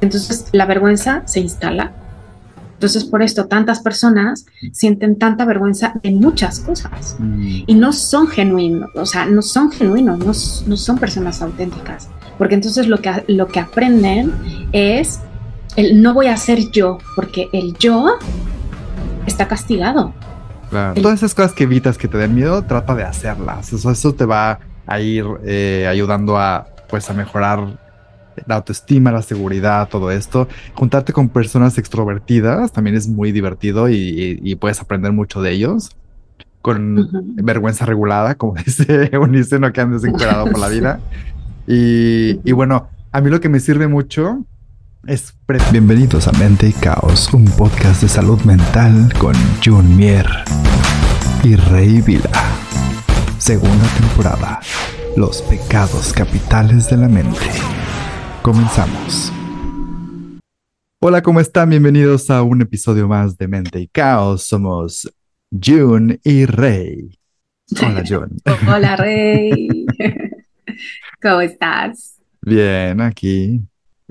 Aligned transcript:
Entonces 0.00 0.46
la 0.52 0.66
vergüenza 0.66 1.22
se 1.26 1.40
instala. 1.40 1.92
Entonces 2.74 3.04
por 3.04 3.22
esto 3.22 3.46
tantas 3.46 3.80
personas 3.80 4.44
sienten 4.72 5.16
tanta 5.16 5.44
vergüenza 5.46 5.94
en 6.02 6.18
muchas 6.18 6.60
cosas 6.60 7.16
mm. 7.18 7.62
y 7.66 7.74
no 7.74 7.92
son 7.92 8.26
genuinos, 8.26 8.90
o 8.94 9.06
sea, 9.06 9.24
no 9.24 9.40
son 9.40 9.70
genuinos, 9.70 10.18
no, 10.18 10.26
no, 10.26 10.76
son 10.76 10.98
personas 10.98 11.40
auténticas, 11.40 12.10
porque 12.36 12.56
entonces 12.56 12.88
lo 12.88 12.98
que, 13.00 13.24
lo 13.28 13.46
que 13.46 13.60
aprenden 13.60 14.34
es 14.72 15.20
el 15.76 16.02
no 16.02 16.12
voy 16.12 16.26
a 16.26 16.36
ser 16.36 16.70
yo, 16.72 16.98
porque 17.16 17.48
el 17.52 17.74
yo 17.78 18.18
está 19.26 19.48
castigado. 19.48 20.12
Todas 21.00 21.20
esas 21.20 21.34
cosas 21.34 21.52
que 21.52 21.64
evitas 21.64 21.96
que 21.96 22.08
te 22.08 22.18
den 22.18 22.34
miedo, 22.34 22.62
trata 22.62 22.94
de 22.96 23.04
hacerlas. 23.04 23.72
Eso, 23.72 23.90
eso 23.90 24.12
te 24.14 24.24
va 24.24 24.58
a 24.86 25.00
ir 25.00 25.24
eh, 25.44 25.86
ayudando 25.88 26.36
a, 26.36 26.73
pues, 26.94 27.10
a 27.10 27.12
mejorar 27.12 27.76
la 28.46 28.54
autoestima, 28.54 29.10
la 29.10 29.22
seguridad, 29.22 29.88
todo 29.88 30.12
esto. 30.12 30.46
Juntarte 30.74 31.12
con 31.12 31.28
personas 31.28 31.76
extrovertidas 31.76 32.70
también 32.70 32.94
es 32.94 33.08
muy 33.08 33.32
divertido 33.32 33.88
y, 33.88 34.56
puedes 34.60 34.80
aprender 34.80 35.10
mucho 35.10 35.42
de 35.42 35.50
ellos. 35.50 35.90
Con 36.62 37.10
vergüenza 37.42 37.84
regulada, 37.84 38.36
como 38.36 38.54
dice 38.64 39.10
Unice, 39.18 39.58
no 39.58 39.72
que 39.72 39.80
andes 39.80 40.04
encuadrado 40.04 40.44
por 40.44 40.60
la 40.60 40.68
vida. 40.76 41.00
Y, 41.66 42.38
y 42.48 42.52
bueno, 42.52 42.88
a 43.10 43.20
mí 43.20 43.28
lo 43.28 43.40
que 43.40 43.48
me 43.48 43.58
sirve 43.58 43.88
mucho 43.88 44.44
es... 45.08 45.34
Bienvenidos 45.72 46.28
a 46.28 46.32
Mente 46.38 46.68
y 46.68 46.72
Caos, 46.74 47.34
un 47.34 47.46
podcast 47.46 48.02
de 48.02 48.08
salud 48.08 48.40
mental 48.42 49.12
con 49.18 49.34
Jun 49.64 49.96
Mier 49.96 50.28
y 51.42 51.56
Rey 51.56 52.00
Vila. 52.02 52.30
Segunda 53.38 53.84
temporada. 53.98 54.60
Los 55.16 55.42
pecados 55.42 56.12
capitales 56.12 56.90
de 56.90 56.96
la 56.96 57.06
mente. 57.08 57.38
Comenzamos. 58.42 59.32
Hola, 61.00 61.22
¿cómo 61.22 61.38
están? 61.38 61.70
Bienvenidos 61.70 62.30
a 62.30 62.42
un 62.42 62.62
episodio 62.62 63.06
más 63.06 63.38
de 63.38 63.46
Mente 63.46 63.78
y 63.78 63.86
Caos. 63.86 64.42
Somos 64.42 65.08
June 65.52 66.18
y 66.24 66.46
Rey. 66.46 67.16
Hola, 67.80 68.02
June. 68.08 68.32
Hola, 68.68 68.96
Rey. 68.96 69.86
¿Cómo 71.22 71.40
estás? 71.42 72.20
Bien, 72.42 73.00
aquí. 73.00 73.60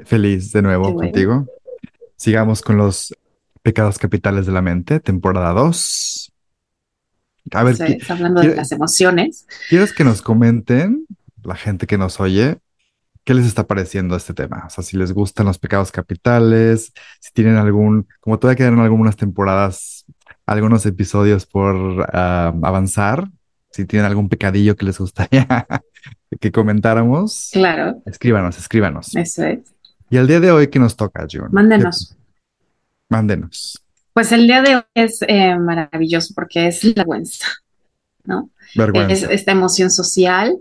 Feliz 0.06 0.54
de 0.54 0.62
nuevo 0.62 0.96
contigo. 0.96 1.46
Sigamos 2.16 2.62
con 2.62 2.78
los 2.78 3.14
pecados 3.62 3.98
capitales 3.98 4.46
de 4.46 4.54
la 4.54 4.62
mente, 4.62 5.02
temporada 5.02 5.52
2. 5.52 6.13
A 7.52 7.64
ver, 7.64 7.76
hablando 8.10 8.42
de 8.42 8.56
las 8.56 8.72
emociones. 8.72 9.48
¿Quieres 9.70 9.94
que 9.94 10.04
nos 10.04 10.22
comenten, 10.22 11.06
la 11.44 11.56
gente 11.56 11.88
que 11.88 11.98
nos 11.98 12.20
oye, 12.20 12.58
¿Qué 13.24 13.34
les 13.34 13.46
está 13.46 13.66
pareciendo 13.66 14.18
este 14.18 14.34
tema? 14.34 14.66
O 14.68 14.70
sea, 14.70 14.84
si 14.84 14.98
les 14.98 15.14
gustan 15.14 15.46
los 15.46 15.58
pecados 15.58 15.94
capitales, 15.94 16.92
si 17.22 17.32
tienen 17.32 17.56
algún, 17.56 18.06
como 18.20 18.38
todavía 18.38 18.58
quedan 18.58 18.80
algunas 18.80 19.16
temporadas, 19.16 20.06
algunos 20.46 20.86
episodios 20.86 21.46
por 21.46 22.06
avanzar, 22.14 23.30
si 23.72 23.86
tienen 23.86 24.06
algún 24.06 24.28
pecadillo 24.28 24.76
que 24.76 24.86
les 24.86 25.00
gustaría 25.00 25.48
que 26.42 26.52
comentáramos. 26.52 27.50
Claro. 27.54 28.02
Escríbanos, 28.06 28.58
escríbanos. 28.58 29.16
Eso 29.16 29.46
es. 29.46 29.74
Y 30.10 30.18
el 30.18 30.28
día 30.28 30.42
de 30.42 30.52
hoy, 30.52 30.68
¿qué 30.68 30.80
nos 30.80 30.98
toca, 30.98 31.26
June? 31.32 31.48
Mándenos. 31.52 32.18
Mándenos. 33.08 33.83
Pues 34.14 34.32
el 34.32 34.46
día 34.46 34.62
de 34.62 34.76
hoy 34.76 34.84
es 34.94 35.20
eh, 35.28 35.58
maravilloso 35.58 36.34
porque 36.36 36.68
es 36.68 36.84
la 36.84 36.94
vergüenza, 36.98 37.48
¿no? 38.24 38.50
Vergüenza. 38.76 39.12
Es 39.12 39.24
esta 39.24 39.52
emoción 39.52 39.90
social 39.90 40.58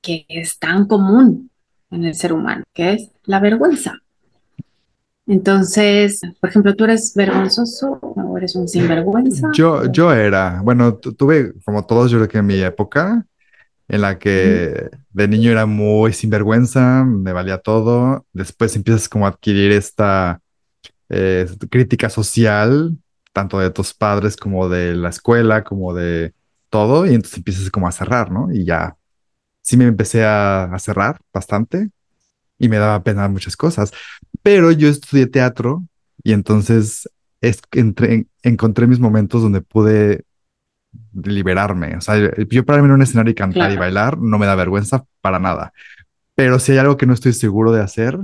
que 0.00 0.24
es 0.28 0.58
tan 0.58 0.86
común 0.86 1.50
en 1.90 2.04
el 2.04 2.14
ser 2.14 2.32
humano, 2.32 2.64
que 2.72 2.92
es 2.94 3.10
la 3.24 3.40
vergüenza. 3.40 4.00
Entonces, 5.26 6.22
por 6.40 6.48
ejemplo, 6.48 6.74
¿tú 6.74 6.84
eres 6.84 7.12
vergonzoso 7.14 7.98
o 8.00 8.38
eres 8.38 8.56
un 8.56 8.66
sinvergüenza? 8.66 9.50
Yo, 9.52 9.84
yo 9.92 10.12
era, 10.12 10.62
bueno, 10.62 10.94
tuve 10.94 11.52
como 11.66 11.84
todos, 11.84 12.10
yo 12.10 12.16
creo 12.18 12.28
que 12.28 12.38
en 12.38 12.46
mi 12.46 12.58
época, 12.62 13.26
en 13.88 14.00
la 14.00 14.18
que 14.18 14.90
de 15.10 15.28
niño 15.28 15.50
era 15.50 15.66
muy 15.66 16.14
sinvergüenza, 16.14 17.04
me 17.04 17.34
valía 17.34 17.58
todo. 17.58 18.24
Después 18.32 18.74
empiezas 18.74 19.06
como 19.08 19.26
a 19.26 19.30
adquirir 19.30 19.72
esta 19.72 20.40
eh, 21.08 21.46
crítica 21.70 22.10
social, 22.10 22.96
tanto 23.32 23.58
de 23.58 23.70
tus 23.70 23.94
padres 23.94 24.36
como 24.36 24.68
de 24.68 24.94
la 24.94 25.10
escuela, 25.10 25.64
como 25.64 25.94
de 25.94 26.34
todo, 26.70 27.06
y 27.06 27.14
entonces 27.14 27.38
empiezas 27.38 27.70
como 27.70 27.88
a 27.88 27.92
cerrar, 27.92 28.30
¿no? 28.30 28.52
Y 28.52 28.64
ya 28.64 28.96
sí 29.62 29.76
me 29.76 29.84
empecé 29.84 30.24
a, 30.24 30.74
cerrar 30.78 31.20
bastante 31.32 31.90
y 32.58 32.68
me 32.68 32.78
daba 32.78 33.02
pena 33.02 33.28
muchas 33.28 33.56
cosas. 33.56 33.92
Pero 34.42 34.72
yo 34.72 34.88
estudié 34.88 35.26
teatro 35.26 35.84
y 36.22 36.32
entonces 36.32 37.08
es, 37.40 37.60
entré, 37.72 38.26
encontré 38.42 38.86
mis 38.86 38.98
momentos 38.98 39.42
donde 39.42 39.60
pude 39.60 40.24
liberarme. 41.12 41.96
O 41.96 42.00
sea, 42.00 42.16
yo 42.48 42.64
para 42.64 42.80
mí 42.80 42.86
en 42.86 42.92
un 42.92 43.02
escenario 43.02 43.32
y 43.32 43.34
cantar 43.34 43.70
y 43.70 43.76
bailar 43.76 44.18
no 44.18 44.38
me 44.38 44.46
da 44.46 44.54
vergüenza 44.54 45.04
para 45.20 45.38
nada. 45.38 45.72
Pero 46.34 46.58
si 46.58 46.72
hay 46.72 46.78
algo 46.78 46.96
que 46.96 47.06
no 47.06 47.12
estoy 47.12 47.32
seguro 47.32 47.72
de 47.72 47.82
hacer, 47.82 48.18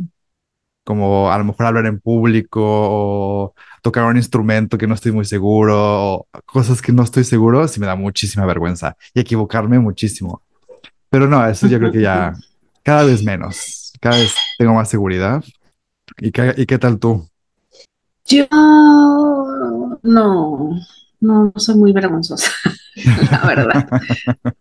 como 0.84 1.32
a 1.32 1.38
lo 1.38 1.44
mejor 1.44 1.66
hablar 1.66 1.86
en 1.86 1.98
público 1.98 2.60
o 2.62 3.54
tocar 3.82 4.04
un 4.04 4.16
instrumento 4.16 4.78
que 4.78 4.86
no 4.86 4.94
estoy 4.94 5.12
muy 5.12 5.24
seguro 5.24 5.74
o 5.76 6.28
cosas 6.46 6.80
que 6.80 6.92
no 6.92 7.02
estoy 7.02 7.24
seguro, 7.24 7.66
sí 7.66 7.80
me 7.80 7.86
da 7.86 7.96
muchísima 7.96 8.46
vergüenza 8.46 8.96
y 9.14 9.20
equivocarme 9.20 9.78
muchísimo. 9.78 10.42
Pero 11.10 11.26
no, 11.26 11.46
eso 11.46 11.66
yo 11.66 11.78
creo 11.78 11.92
que 11.92 12.02
ya 12.02 12.34
cada 12.82 13.04
vez 13.04 13.22
menos, 13.24 13.92
cada 14.00 14.16
vez 14.16 14.34
tengo 14.58 14.74
más 14.74 14.88
seguridad. 14.88 15.42
¿Y 16.18 16.30
qué, 16.30 16.54
y 16.56 16.66
qué 16.66 16.78
tal 16.78 16.98
tú? 16.98 17.26
Yo 18.26 18.46
no, 20.02 20.80
no, 21.20 21.52
soy 21.56 21.76
muy 21.76 21.92
vergonzosa, 21.92 22.50
la 23.30 23.46
verdad. 23.46 23.88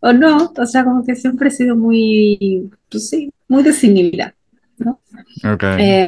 o 0.00 0.12
no, 0.12 0.52
o 0.56 0.66
sea, 0.66 0.84
como 0.84 1.04
que 1.04 1.14
siempre 1.16 1.48
he 1.48 1.52
sido 1.52 1.76
muy, 1.76 2.70
pues 2.90 3.08
sí, 3.08 3.32
muy 3.54 3.62
desinhibida, 3.62 4.34
¿no? 4.78 5.00
Ok. 5.44 5.62
Eh, 5.78 6.06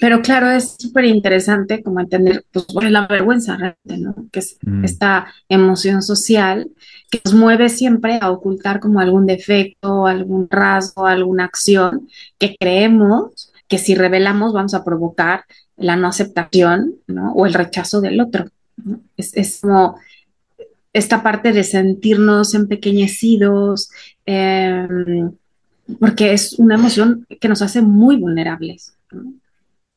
pero 0.00 0.20
claro, 0.20 0.50
es 0.50 0.76
súper 0.78 1.04
interesante 1.04 1.82
como 1.82 2.00
entender, 2.00 2.44
pues, 2.52 2.66
la 2.90 3.06
vergüenza 3.06 3.56
realmente, 3.56 3.98
¿no? 3.98 4.28
Que 4.30 4.40
es 4.40 4.58
mm. 4.62 4.84
esta 4.84 5.26
emoción 5.48 6.02
social 6.02 6.70
que 7.10 7.20
nos 7.24 7.34
mueve 7.34 7.68
siempre 7.68 8.18
a 8.20 8.30
ocultar 8.30 8.80
como 8.80 9.00
algún 9.00 9.26
defecto, 9.26 10.06
algún 10.06 10.48
rasgo, 10.50 11.06
alguna 11.06 11.44
acción 11.44 12.08
que 12.38 12.56
creemos 12.58 13.52
que 13.68 13.78
si 13.78 13.94
revelamos 13.94 14.52
vamos 14.52 14.74
a 14.74 14.84
provocar 14.84 15.44
la 15.76 15.96
no 15.96 16.08
aceptación, 16.08 16.96
¿no? 17.06 17.32
O 17.32 17.46
el 17.46 17.54
rechazo 17.54 18.00
del 18.00 18.20
otro. 18.20 18.46
Es, 19.16 19.60
como 19.60 19.98
esta 20.96 21.22
parte 21.22 21.52
de 21.52 21.64
sentirnos 21.64 22.54
empequeñecidos, 22.54 23.90
em, 24.24 25.32
porque 26.00 26.32
es 26.32 26.54
una 26.54 26.76
emoción 26.76 27.26
que 27.40 27.48
nos 27.48 27.62
hace 27.62 27.82
muy 27.82 28.16
vulnerables. 28.16 28.96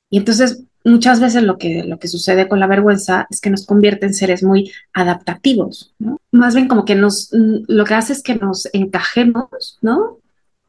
Y 0.09 0.17
entonces 0.17 0.63
muchas 0.83 1.19
veces 1.19 1.43
lo 1.43 1.57
que, 1.57 1.83
lo 1.83 1.99
que 1.99 2.07
sucede 2.07 2.47
con 2.47 2.59
la 2.59 2.67
vergüenza 2.67 3.27
es 3.29 3.41
que 3.41 3.49
nos 3.49 3.65
convierte 3.65 4.05
en 4.05 4.13
seres 4.13 4.43
muy 4.43 4.71
adaptativos. 4.93 5.93
Más 6.31 6.55
bien 6.55 6.67
como 6.67 6.85
que 6.85 6.95
nos, 6.95 7.29
mm, 7.33 7.65
lo 7.67 7.85
que 7.85 7.93
hace 7.93 8.13
es 8.13 8.23
que 8.23 8.35
nos 8.35 8.67
encajemos, 8.73 9.77
¿no? 9.81 10.17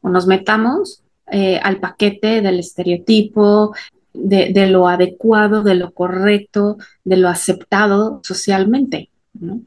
O 0.01 0.09
nos 0.09 0.27
metamos 0.27 1.03
eh, 1.31 1.59
al 1.63 1.79
paquete 1.79 2.41
del 2.41 2.59
estereotipo, 2.59 3.73
de, 4.13 4.67
lo 4.67 4.87
adecuado, 4.87 5.63
de 5.63 5.75
lo 5.75 5.93
correcto, 5.93 6.77
de 7.03 7.17
lo 7.17 7.29
aceptado 7.29 8.19
socialmente, 8.23 9.09
¿no? 9.33 9.61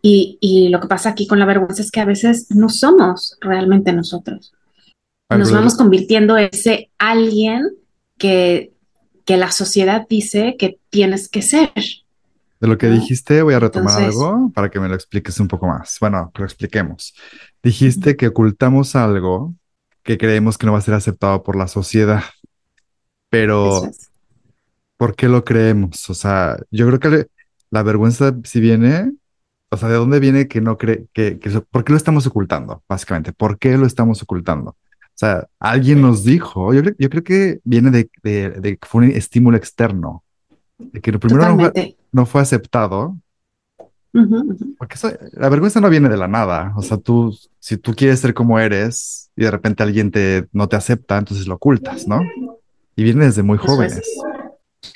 Y, 0.00 0.38
y, 0.40 0.68
lo 0.68 0.80
que 0.80 0.86
pasa 0.86 1.10
aquí 1.10 1.26
con 1.26 1.40
la 1.40 1.44
vergüenza 1.44 1.82
es 1.82 1.90
que 1.90 2.00
a 2.00 2.04
veces 2.04 2.46
no 2.50 2.68
somos 2.68 3.36
realmente 3.40 3.92
nosotros. 3.92 4.52
Nos 5.28 5.52
vamos 5.52 5.76
convirtiendo 5.76 6.38
en 6.38 6.48
ese 6.52 6.90
alguien 6.98 7.68
que 8.16 8.72
que 9.28 9.36
la 9.36 9.50
sociedad 9.50 10.06
dice 10.08 10.56
que 10.58 10.80
tienes 10.88 11.28
que 11.28 11.42
ser. 11.42 11.70
De 12.60 12.66
lo 12.66 12.78
que 12.78 12.88
dijiste, 12.88 13.42
voy 13.42 13.52
a 13.52 13.60
retomar 13.60 14.02
algo 14.02 14.50
para 14.54 14.70
que 14.70 14.80
me 14.80 14.88
lo 14.88 14.94
expliques 14.94 15.38
un 15.38 15.48
poco 15.48 15.66
más. 15.66 15.98
Bueno, 16.00 16.30
que 16.32 16.40
lo 16.40 16.46
expliquemos. 16.46 17.14
Dijiste 17.62 18.16
que 18.16 18.28
ocultamos 18.28 18.96
algo 18.96 19.54
que 20.02 20.16
creemos 20.16 20.56
que 20.56 20.64
no 20.64 20.72
va 20.72 20.78
a 20.78 20.80
ser 20.80 20.94
aceptado 20.94 21.42
por 21.42 21.56
la 21.56 21.68
sociedad. 21.68 22.22
Pero, 23.28 23.90
¿por 24.96 25.14
qué 25.14 25.28
lo 25.28 25.44
creemos? 25.44 26.08
O 26.08 26.14
sea, 26.14 26.56
yo 26.70 26.86
creo 26.86 26.98
que 26.98 27.26
la 27.68 27.82
vergüenza 27.82 28.34
si 28.44 28.60
viene, 28.60 29.12
o 29.70 29.76
sea, 29.76 29.88
¿de 29.88 29.96
dónde 29.96 30.20
viene 30.20 30.48
que 30.48 30.60
no 30.60 30.78
cree 30.78 31.06
que, 31.12 31.38
que, 31.38 31.50
¿por 31.60 31.84
qué 31.84 31.92
lo 31.92 31.98
estamos 31.98 32.26
ocultando? 32.26 32.82
Básicamente, 32.88 33.32
¿por 33.32 33.58
qué 33.58 33.76
lo 33.76 33.86
estamos 33.86 34.22
ocultando? 34.22 34.70
O 34.70 35.18
sea, 35.18 35.48
alguien 35.58 36.00
nos 36.00 36.22
dijo, 36.22 36.72
yo 36.72 36.80
creo, 36.80 36.94
yo 36.96 37.10
creo 37.10 37.24
que 37.24 37.60
viene 37.64 37.90
de, 37.90 38.08
que 38.22 38.78
fue 38.82 39.04
un 39.04 39.10
estímulo 39.10 39.56
externo, 39.56 40.22
de 40.78 41.00
que 41.00 41.10
lo 41.10 41.18
primero 41.18 41.72
no 42.12 42.24
fue, 42.24 42.40
aceptado 42.40 43.16
Porque 44.78 44.96
la 45.32 45.48
vergüenza 45.48 45.80
no 45.80 45.90
viene 45.90 46.08
de 46.08 46.16
la 46.16 46.28
nada. 46.28 46.72
O 46.76 46.82
sea, 46.82 46.98
tú, 46.98 47.36
si 47.58 47.76
tú 47.76 47.94
quieres 47.94 48.20
ser 48.20 48.32
como 48.32 48.60
eres 48.60 49.30
y 49.34 49.42
de 49.42 49.50
repente 49.50 49.82
alguien 49.82 50.12
te, 50.12 50.46
no 50.52 50.68
te 50.68 50.76
acepta, 50.76 51.18
entonces 51.18 51.48
lo 51.48 51.56
ocultas, 51.56 52.06
¿no? 52.06 52.20
Y 52.94 53.02
viene 53.02 53.24
desde 53.24 53.42
muy 53.42 53.58
jóvenes. 53.58 54.08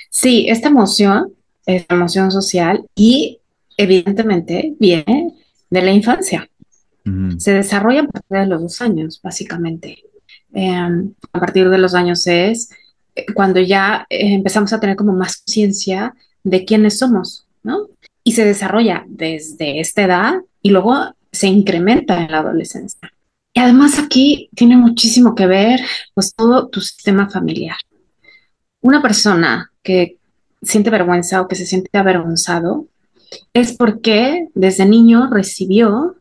Sí, 0.08 0.46
esta 0.48 0.68
emoción 0.68 1.32
es 1.66 1.84
emoción 1.88 2.30
social 2.30 2.86
y 2.94 3.40
evidentemente 3.82 4.74
viene 4.78 5.34
de 5.70 5.82
la 5.82 5.92
infancia. 5.92 6.48
Se 7.38 7.52
desarrolla 7.52 8.02
a 8.02 8.06
partir 8.06 8.38
de 8.38 8.46
los 8.46 8.62
dos 8.62 8.80
años, 8.80 9.20
básicamente. 9.20 10.04
Em, 10.52 11.12
a 11.32 11.40
partir 11.40 11.68
de 11.68 11.78
los 11.78 11.94
años 11.94 12.26
es 12.26 12.70
eh, 13.16 13.26
cuando 13.34 13.58
ya 13.60 14.06
eh, 14.08 14.34
empezamos 14.34 14.72
a 14.72 14.78
tener 14.78 14.96
como 14.96 15.12
más 15.12 15.38
conciencia 15.38 16.14
de 16.44 16.64
quiénes 16.64 16.98
somos, 16.98 17.46
¿no? 17.62 17.88
Y 18.22 18.32
se 18.32 18.44
desarrolla 18.44 19.04
desde 19.08 19.80
esta 19.80 20.02
edad 20.02 20.34
y 20.62 20.70
luego 20.70 21.14
se 21.32 21.48
incrementa 21.48 22.22
en 22.22 22.30
la 22.30 22.38
adolescencia. 22.38 23.12
Y 23.54 23.60
además 23.60 23.98
aquí 23.98 24.48
tiene 24.54 24.76
muchísimo 24.76 25.34
que 25.34 25.46
ver 25.46 25.80
pues 26.14 26.34
todo 26.34 26.68
tu 26.68 26.80
sistema 26.80 27.28
familiar. 27.28 27.76
Una 28.80 29.02
persona 29.02 29.72
que 29.82 30.18
siente 30.62 30.90
vergüenza 30.90 31.40
o 31.40 31.48
que 31.48 31.56
se 31.56 31.66
siente 31.66 31.98
avergonzado 31.98 32.86
es 33.52 33.76
porque 33.76 34.48
desde 34.54 34.86
niño 34.86 35.28
recibió 35.30 36.16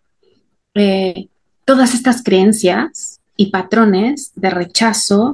eh, 0.73 1.27
todas 1.65 1.93
estas 1.93 2.23
creencias 2.23 3.19
y 3.37 3.47
patrones 3.47 4.31
de 4.35 4.49
rechazo 4.49 5.33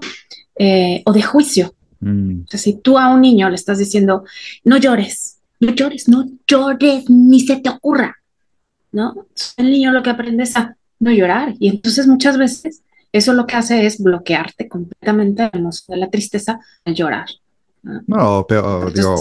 eh, 0.55 1.01
o 1.05 1.13
de 1.13 1.21
juicio. 1.21 1.73
Mm. 1.99 2.41
O 2.45 2.47
sea, 2.47 2.59
si 2.59 2.73
tú 2.73 2.97
a 2.97 3.09
un 3.09 3.21
niño 3.21 3.49
le 3.49 3.55
estás 3.55 3.79
diciendo, 3.79 4.23
no 4.63 4.77
llores, 4.77 5.39
no 5.59 5.73
llores, 5.73 6.07
no 6.07 6.29
llores, 6.47 7.09
ni 7.09 7.39
se 7.41 7.57
te 7.57 7.69
ocurra, 7.69 8.17
¿no? 8.91 9.27
El 9.57 9.71
niño 9.71 9.91
lo 9.91 10.03
que 10.03 10.09
aprende 10.09 10.43
es 10.43 10.55
a 10.55 10.75
no 10.99 11.11
llorar 11.11 11.55
y 11.59 11.69
entonces 11.69 12.07
muchas 12.07 12.37
veces 12.37 12.81
eso 13.11 13.33
lo 13.33 13.45
que 13.45 13.55
hace 13.55 13.85
es 13.85 14.01
bloquearte 14.01 14.67
completamente 14.67 15.49
la 15.51 15.59
emoción 15.59 15.95
de 15.95 16.05
la 16.05 16.09
tristeza 16.09 16.59
al 16.85 16.95
llorar. 16.95 17.27
No, 18.05 18.45
pero 18.47 18.89
digo, 18.91 19.15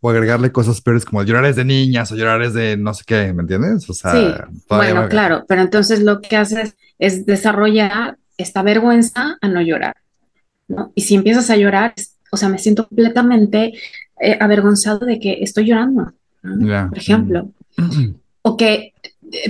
o, 0.00 0.10
agregarle 0.10 0.50
cosas 0.50 0.80
peores 0.80 1.04
como 1.04 1.22
llorar 1.22 1.54
de 1.54 1.64
niñas 1.64 2.10
o 2.10 2.16
llorar 2.16 2.50
de 2.50 2.76
no 2.76 2.94
sé 2.94 3.04
qué, 3.06 3.32
¿me 3.32 3.42
entiendes? 3.42 3.88
O 3.90 3.94
sea, 3.94 4.12
sí, 4.12 4.34
bueno, 4.68 5.08
claro, 5.08 5.44
pero 5.46 5.62
entonces 5.62 6.02
lo 6.02 6.20
que 6.20 6.36
haces 6.36 6.74
es 6.98 7.26
desarrollar 7.26 8.16
esta 8.36 8.62
vergüenza 8.62 9.36
a 9.40 9.48
no 9.48 9.60
llorar, 9.60 9.96
¿no? 10.68 10.92
Y 10.94 11.02
si 11.02 11.16
empiezas 11.16 11.50
a 11.50 11.56
llorar, 11.56 11.94
o 12.30 12.36
sea, 12.36 12.48
me 12.48 12.58
siento 12.58 12.86
completamente 12.86 13.74
eh, 14.20 14.38
avergonzado 14.40 15.04
de 15.04 15.20
que 15.20 15.38
estoy 15.42 15.66
llorando, 15.66 16.12
por 16.42 16.98
ejemplo. 16.98 17.50
Mm. 17.76 18.14
O 18.42 18.56
que 18.56 18.94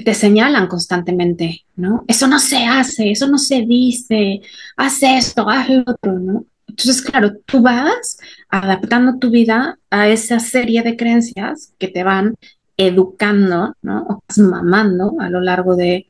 te 0.05 0.15
señalan 0.15 0.67
constantemente, 0.67 1.65
¿no? 1.77 2.05
Eso 2.09 2.27
no 2.27 2.41
se 2.41 2.65
hace, 2.65 3.13
eso 3.13 3.29
no 3.29 3.39
se 3.39 3.63
dice, 3.63 4.41
haz 4.77 5.03
esto, 5.03 5.49
haz 5.49 5.69
lo 5.69 5.85
otro, 5.87 6.19
¿no? 6.19 6.45
Entonces, 6.69 7.03
claro, 7.03 7.33
tú 7.47 7.63
vas 7.63 8.19
adaptando 8.49 9.19
tu 9.19 9.31
vida 9.31 9.79
a 9.91 10.09
esa 10.09 10.39
serie 10.39 10.83
de 10.83 10.97
creencias 10.97 11.73
que 11.79 11.89
te 11.89 12.05
van 12.05 12.35
educando, 12.77 13.75
¿no? 13.83 14.07
O 14.09 14.23
vas 14.27 14.39
mamando 14.39 15.17
a 15.19 15.29
lo 15.29 15.41
largo 15.41 15.77
de, 15.77 16.07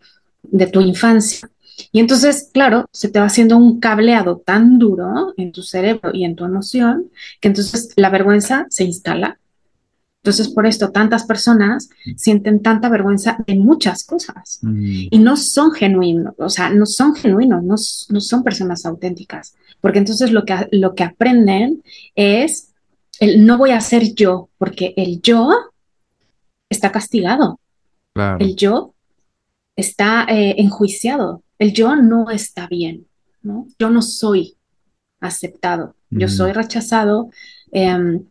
tu 0.72 0.81
infancia. 0.81 1.49
Y 1.93 2.00
entonces, 2.00 2.50
claro, 2.52 2.87
se 2.93 3.08
te 3.08 3.20
va 3.20 3.26
haciendo 3.26 3.56
un 3.56 3.81
cableado 3.81 4.38
tan 4.38 4.78
duro 4.78 5.32
en 5.37 5.52
tu 5.52 5.62
cerebro 5.62 6.10
y 6.12 6.25
en 6.25 6.37
tu 6.37 6.44
emoción 6.44 7.11
que 7.40 7.49
entonces 7.49 7.93
la 7.96 8.11
vergüenza 8.11 8.66
se 8.69 8.84
instala. 8.84 9.38
Entonces, 10.22 10.48
por 10.48 10.66
esto, 10.66 10.90
tantas 10.90 11.24
personas 11.24 11.88
sienten 12.16 12.60
tanta 12.60 12.88
vergüenza 12.88 13.38
en 13.46 13.64
muchas 13.64 14.04
cosas. 14.04 14.58
Mm. 14.62 15.08
y 15.10 15.18
no 15.18 15.36
son 15.36 15.72
genuinos, 15.72 16.34
o 16.38 16.48
sea, 16.48 16.70
no 16.70 16.86
son 16.86 17.14
genuinos, 17.14 17.62
no, 17.62 17.76
no 17.76 18.20
son 18.20 18.42
personas 18.42 18.84
auténticas. 18.84 19.54
Porque 19.80 19.98
entonces 19.98 20.32
lo 20.32 20.44
que, 20.44 20.68
lo 20.72 20.94
que 20.94 21.04
aprenden 21.04 21.82
es 22.14 22.72
el 23.20 23.46
no 23.46 23.58
voy 23.58 23.70
a 23.70 23.80
ser 23.80 24.14
yo, 24.14 24.48
porque 24.58 24.94
el 24.96 25.20
yo 25.22 25.50
está 26.68 26.92
castigado, 26.92 27.60
el 28.38 28.56
yo 28.56 28.94
está 29.76 30.26
eh, 30.28 30.56
enjuiciado, 30.58 31.42
el 31.58 31.72
yo 31.72 31.96
no 31.96 32.30
está 32.30 32.66
bien, 32.66 33.06
¿no? 33.42 33.66
Yo 33.78 33.90
no 33.90 34.02
soy 34.02 34.56
aceptado, 35.20 35.94
yo 36.10 36.28
soy 36.28 36.52
rechazado 36.52 37.30
em, 37.72 38.24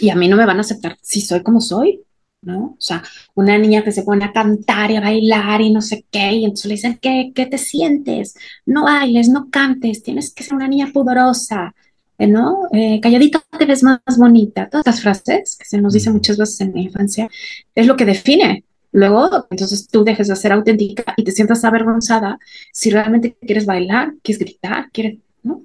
y 0.00 0.10
a 0.10 0.16
mí 0.16 0.28
no 0.28 0.36
me 0.36 0.46
van 0.46 0.58
a 0.58 0.60
aceptar 0.62 0.96
si 1.02 1.20
soy 1.20 1.42
como 1.42 1.60
soy. 1.60 2.00
¿no? 2.42 2.76
O 2.78 2.80
sea, 2.80 3.02
una 3.34 3.58
niña 3.58 3.84
que 3.84 3.92
se 3.92 4.02
pone 4.02 4.24
a 4.24 4.32
cantar 4.32 4.90
y 4.90 4.96
a 4.96 5.00
bailar 5.00 5.60
y 5.60 5.70
no 5.72 5.82
sé 5.82 6.06
qué, 6.10 6.32
y 6.32 6.44
entonces 6.44 6.66
le 6.66 6.74
dicen, 6.74 6.98
¿qué, 7.00 7.32
qué 7.34 7.46
te 7.46 7.58
sientes? 7.58 8.34
No 8.66 8.84
bailes, 8.84 9.28
no 9.28 9.50
cantes, 9.50 10.02
tienes 10.02 10.32
que 10.32 10.44
ser 10.44 10.54
una 10.54 10.68
niña 10.68 10.90
pudorosa, 10.92 11.74
¿eh, 12.18 12.26
¿no? 12.26 12.62
Eh, 12.72 13.00
calladita 13.00 13.42
te 13.58 13.66
ves 13.66 13.82
más 13.82 14.00
bonita. 14.18 14.68
Todas 14.68 14.86
estas 14.86 15.02
frases 15.02 15.56
que 15.58 15.64
se 15.66 15.80
nos 15.80 15.92
dicen 15.92 16.14
muchas 16.14 16.36
veces 16.38 16.60
en 16.62 16.72
la 16.72 16.80
infancia 16.80 17.28
es 17.74 17.86
lo 17.86 17.96
que 17.96 18.06
define. 18.06 18.64
Luego, 18.92 19.46
entonces 19.50 19.88
tú 19.88 20.02
dejes 20.04 20.28
de 20.28 20.36
ser 20.36 20.52
auténtica 20.52 21.14
y 21.16 21.24
te 21.24 21.32
sientas 21.32 21.64
avergonzada 21.64 22.38
si 22.72 22.90
realmente 22.90 23.36
quieres 23.40 23.66
bailar, 23.66 24.14
quieres 24.22 24.40
gritar, 24.40 24.90
quieres, 24.92 25.18
¿no? 25.42 25.64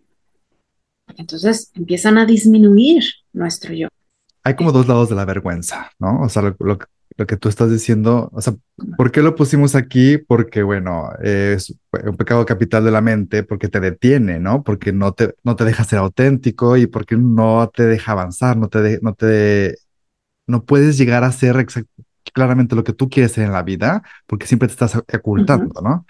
Entonces 1.17 1.71
empiezan 1.73 2.17
a 2.17 2.25
disminuir 2.25 3.03
nuestro 3.33 3.73
yo 3.73 3.87
hay 4.45 4.55
como 4.55 4.71
dos 4.71 4.87
lados 4.87 5.09
de 5.09 5.15
la 5.15 5.25
vergüenza, 5.25 5.91
¿no? 5.97 6.21
O 6.21 6.29
sea, 6.29 6.43
lo, 6.59 6.77
que 6.77 7.37
tú 7.37 7.49
estás 7.49 7.71
diciendo, 7.71 8.29
o 8.31 8.41
sea, 8.41 8.53
¿por 8.95 9.11
qué 9.11 9.23
lo 9.23 9.33
pusimos 9.33 9.73
aquí? 9.73 10.19
Porque, 10.19 10.61
bueno, 10.61 11.09
es 11.19 11.75
un 12.05 12.15
pecado 12.15 12.45
capital 12.45 12.85
de 12.85 12.91
la 12.91 13.01
mente, 13.01 13.41
porque 13.43 13.69
te 13.69 13.79
detiene, 13.79 14.39
¿no? 14.39 14.61
Porque 14.63 14.93
no 14.93 15.13
te, 15.13 15.33
no 15.43 15.55
te 15.55 15.65
deja 15.65 15.83
ser 15.83 15.97
auténtico 15.97 16.77
y 16.77 16.85
porque 16.85 17.17
no 17.17 17.71
te 17.73 17.87
deja 17.87 18.11
avanzar, 18.11 18.55
no 18.55 18.69
te, 18.69 18.99
no 19.01 19.15
te, 19.15 19.77
no 20.45 20.63
puedes 20.63 20.99
llegar 20.99 21.23
a 21.23 21.31
ser 21.31 21.65
claramente 22.31 22.75
lo 22.75 22.83
que 22.83 22.93
tú 22.93 23.09
quieres 23.09 23.31
ser 23.31 23.45
en 23.45 23.51
la 23.51 23.63
vida, 23.63 24.03
porque 24.27 24.45
siempre 24.45 24.67
te 24.67 24.73
estás 24.73 24.95
ocultando, 24.95 25.81
¿no? 25.81 26.05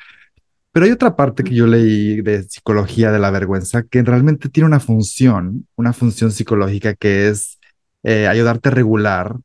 Pero 0.73 0.87
hay 0.87 0.91
otra 0.91 1.15
parte 1.15 1.45
que 1.45 1.55
yo 1.55 1.67
leí 1.67 2.21
de 2.21 2.43
psicología 2.43 3.13
de 3.13 3.19
la 3.19 3.31
vergüenza 3.31 3.83
que 3.83 4.03
realmente 4.03 4.49
tiene 4.49 4.67
una 4.67 4.81
función, 4.81 5.67
una 5.77 5.93
función 5.93 6.33
psicológica 6.33 6.95
que 6.95 7.29
es 7.29 7.59
eh, 8.05 8.27
ayudarte 8.27 8.69
a 8.69 8.71
regular 8.71 9.35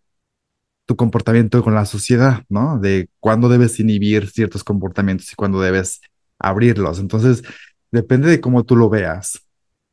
tu 0.85 0.95
comportamiento 0.95 1.63
con 1.65 1.75
la 1.75 1.87
sociedad, 1.87 2.45
¿no? 2.51 2.79
De 2.79 3.09
cuándo 3.19 3.49
debes 3.49 3.81
inhibir 3.81 4.29
ciertos 4.29 4.65
comportamientos 4.65 5.33
y 5.33 5.35
cuándo 5.35 5.61
debes 5.63 6.01
abrirlos. 6.39 6.99
Entonces, 6.99 7.43
depende 7.91 8.29
de 8.29 8.41
cómo 8.41 8.65
tú 8.65 8.77
lo 8.77 8.91
veas 8.91 9.47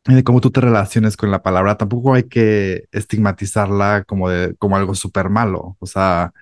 y 0.05 0.15
de 0.15 0.23
cómo 0.23 0.41
tú 0.41 0.51
te 0.51 0.59
relaciones 0.59 1.15
con 1.15 1.31
la 1.31 1.41
palabra. 1.41 1.77
Tampoco 1.77 2.13
hay 2.13 2.23
que 2.23 2.87
estigmatizarla 2.91 4.03
como, 4.03 4.29
de, 4.29 4.53
como 4.55 4.75
algo 4.75 4.95
súper 4.95 5.29
malo. 5.29 5.77
O 5.79 5.85
sea... 5.85 6.33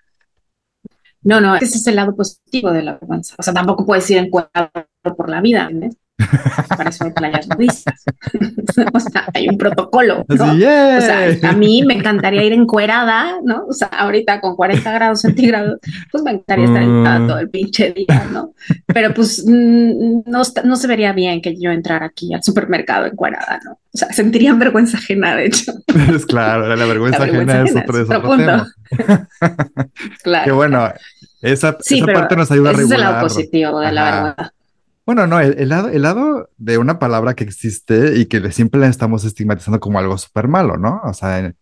No, 1.21 1.39
no, 1.41 1.55
ese 1.55 1.77
es 1.77 1.85
el 1.85 1.95
lado 1.95 2.15
positivo 2.15 2.71
de 2.71 2.81
la 2.81 2.93
vergüenza. 2.93 3.35
O 3.37 3.43
sea, 3.43 3.53
tampoco 3.53 3.85
puedes 3.85 4.09
ir 4.09 4.17
encuadrado 4.17 4.71
por 5.15 5.29
la 5.29 5.41
vida, 5.41 5.69
¿no? 5.69 5.89
Para 6.69 6.89
eso 6.89 7.05
hay 7.05 7.11
playas 7.11 7.47
nudistas. 7.47 8.03
o 8.93 8.99
sea, 8.99 9.25
hay 9.33 9.49
un 9.49 9.57
protocolo, 9.57 10.25
¿no? 10.27 10.45
O 10.45 11.01
sea, 11.01 11.27
a 11.43 11.53
mí 11.53 11.83
me 11.83 11.95
encantaría 11.95 12.43
ir 12.43 12.53
encuerada, 12.53 13.37
¿no? 13.43 13.65
O 13.67 13.73
sea, 13.73 13.87
ahorita 13.87 14.39
con 14.39 14.55
40 14.55 14.91
grados 14.93 15.21
centígrados, 15.21 15.79
pues 16.11 16.23
me 16.23 16.31
encantaría 16.31 16.65
estar 16.65 16.81
encuerada 16.83 17.19
mm. 17.19 17.27
todo 17.27 17.39
el 17.39 17.49
pinche 17.49 17.91
día, 17.91 18.27
¿no? 18.31 18.53
Pero 18.87 19.13
pues 19.13 19.43
mm, 19.45 20.21
no, 20.25 20.41
no 20.63 20.75
se 20.75 20.87
vería 20.87 21.11
bien 21.11 21.41
que 21.41 21.59
yo 21.59 21.71
entrara 21.71 22.05
aquí 22.05 22.33
al 22.33 22.43
supermercado 22.43 23.05
encuerada, 23.05 23.59
¿no? 23.65 23.73
O 23.73 23.97
sea, 23.97 24.11
sentiría 24.11 24.53
vergüenza 24.53 24.97
ajena, 24.97 25.35
de 25.35 25.45
hecho. 25.47 25.73
Es 26.15 26.25
claro, 26.25 26.75
la 26.75 26.85
vergüenza, 26.85 27.23
ajena, 27.23 27.63
es 27.63 27.75
otro, 27.75 28.01
es 28.01 28.09
otro 28.09 28.37
tema. 28.37 28.67
claro. 30.23 30.45
Que 30.45 30.51
bueno, 30.51 30.93
esa, 31.41 31.77
esa 31.79 32.05
parte 32.05 32.35
nos 32.35 32.51
ayuda 32.51 32.71
a 32.71 32.73
regular. 32.73 32.85
Ese 32.85 32.93
es 32.93 32.99
el 32.99 33.13
lado 33.13 33.21
positivo 33.21 33.79
de 33.79 33.91
la 33.91 34.03
vergüenza. 34.03 34.54
Bueno, 35.05 35.27
no, 35.27 35.39
el, 35.39 35.69
lado, 35.69 35.89
el 35.89 36.01
lado 36.01 36.49
de 36.57 36.79
una 36.79 36.97
palabra 36.97 37.35
que 37.35 37.43
existe 37.43 38.17
y 38.17 38.25
que 38.25 38.51
siempre 38.51 38.81
la 38.81 38.87
estamos 38.87 39.23
estigmatizando 39.23 39.79
como 39.79 39.99
algo 39.99 40.17
súper 40.17 40.47
malo, 40.47 40.77
¿no? 40.77 40.99
O 41.03 41.13
sea, 41.13 41.53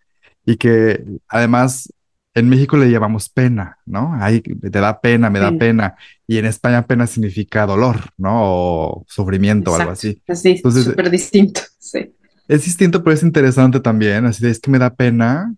y 0.46 0.56
que 0.56 1.04
además 1.28 1.90
en 2.34 2.48
México 2.48 2.78
le 2.78 2.90
llamamos 2.90 3.30
pena, 3.30 3.78
¿no? 3.86 4.16
Ahí 4.20 4.40
te 4.42 4.70
da 4.70 5.02
pena, 5.02 5.30
me 5.30 5.40
da 5.40 5.52
pena. 5.52 5.96
Y 6.26 6.38
en 6.38 6.46
España 6.46 6.88
pena 6.88 7.06
significa 7.06 7.66
dolor, 7.66 7.98
¿no? 8.18 8.32
O 8.34 9.06
sufrimiento 9.08 9.72
o 9.72 9.76
algo 9.76 9.92
así. 9.92 10.22
Sí, 10.34 10.62
súper 10.64 11.10
distinto, 11.10 11.62
sí. 11.78 12.16
Es 12.48 12.64
distinto, 12.64 13.04
pero 13.04 13.14
es 13.14 13.24
interesante 13.24 13.80
también. 13.82 14.26
Así 14.26 14.44
de, 14.44 14.52
es 14.52 14.60
que 14.60 14.72
me 14.72 14.80
da 14.80 14.96
pena. 14.96 15.54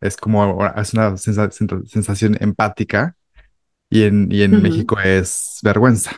es 0.00 0.16
como, 0.16 0.64
es 0.76 0.94
una 0.94 1.16
sensación 1.16 2.36
empática 2.40 3.16
y 3.90 4.02
en, 4.02 4.28
y 4.30 4.42
en 4.42 4.62
México 4.62 4.98
es 5.00 5.58
vergüenza. 5.62 6.16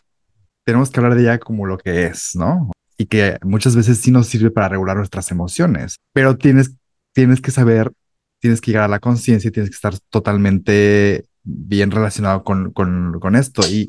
Tenemos 0.64 0.90
que 0.90 1.00
hablar 1.00 1.14
de 1.14 1.22
ella 1.22 1.38
como 1.38 1.66
lo 1.66 1.78
que 1.78 2.06
es, 2.06 2.32
¿no? 2.34 2.70
Y 2.96 3.06
que 3.06 3.38
muchas 3.42 3.76
veces 3.76 3.98
sí 3.98 4.10
nos 4.10 4.26
sirve 4.26 4.50
para 4.50 4.68
regular 4.68 4.96
nuestras 4.96 5.30
emociones, 5.30 5.96
pero 6.12 6.37
tienes, 6.37 6.75
tienes 7.14 7.40
que 7.40 7.50
saber 7.50 7.92
tienes 8.40 8.60
que 8.60 8.70
llegar 8.70 8.84
a 8.84 8.88
la 8.88 9.00
conciencia 9.00 9.48
y 9.48 9.52
tienes 9.52 9.70
que 9.70 9.75
estar 9.75 9.98
totalmente 10.10 11.25
bien 11.42 11.90
relacionado 11.90 12.44
con, 12.44 12.72
con, 12.72 13.18
con 13.20 13.37
esto 13.37 13.62
y, 13.68 13.87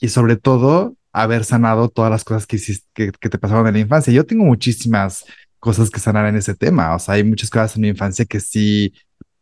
y 0.00 0.08
sobre 0.08 0.36
todo 0.36 0.96
haber 1.12 1.44
sanado 1.44 1.88
todas 1.88 2.10
las 2.10 2.24
cosas 2.24 2.46
que, 2.46 2.56
hiciste, 2.56 2.86
que, 2.94 3.12
que, 3.12 3.28
te 3.28 3.38
pasaron 3.38 3.66
en 3.66 3.74
la 3.74 3.80
infancia. 3.80 4.12
Yo 4.12 4.24
tengo 4.26 4.44
muchísimas 4.44 5.24
cosas 5.58 5.90
que 5.90 6.00
sanar 6.00 6.26
en 6.26 6.36
ese 6.36 6.54
tema, 6.54 6.94
o 6.94 6.98
sea, 6.98 7.14
hay 7.14 7.24
muchas 7.24 7.50
cosas 7.50 7.76
en 7.76 7.82
mi 7.82 7.88
infancia 7.88 8.24
que 8.24 8.40
sí 8.40 8.94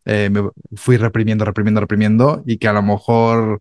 eh, 0.09 0.31
me 0.31 0.49
fui 0.75 0.97
reprimiendo, 0.97 1.45
reprimiendo, 1.45 1.81
reprimiendo 1.81 2.43
y 2.47 2.57
que 2.57 2.67
a 2.67 2.73
lo 2.73 2.83
mejor 2.83 3.61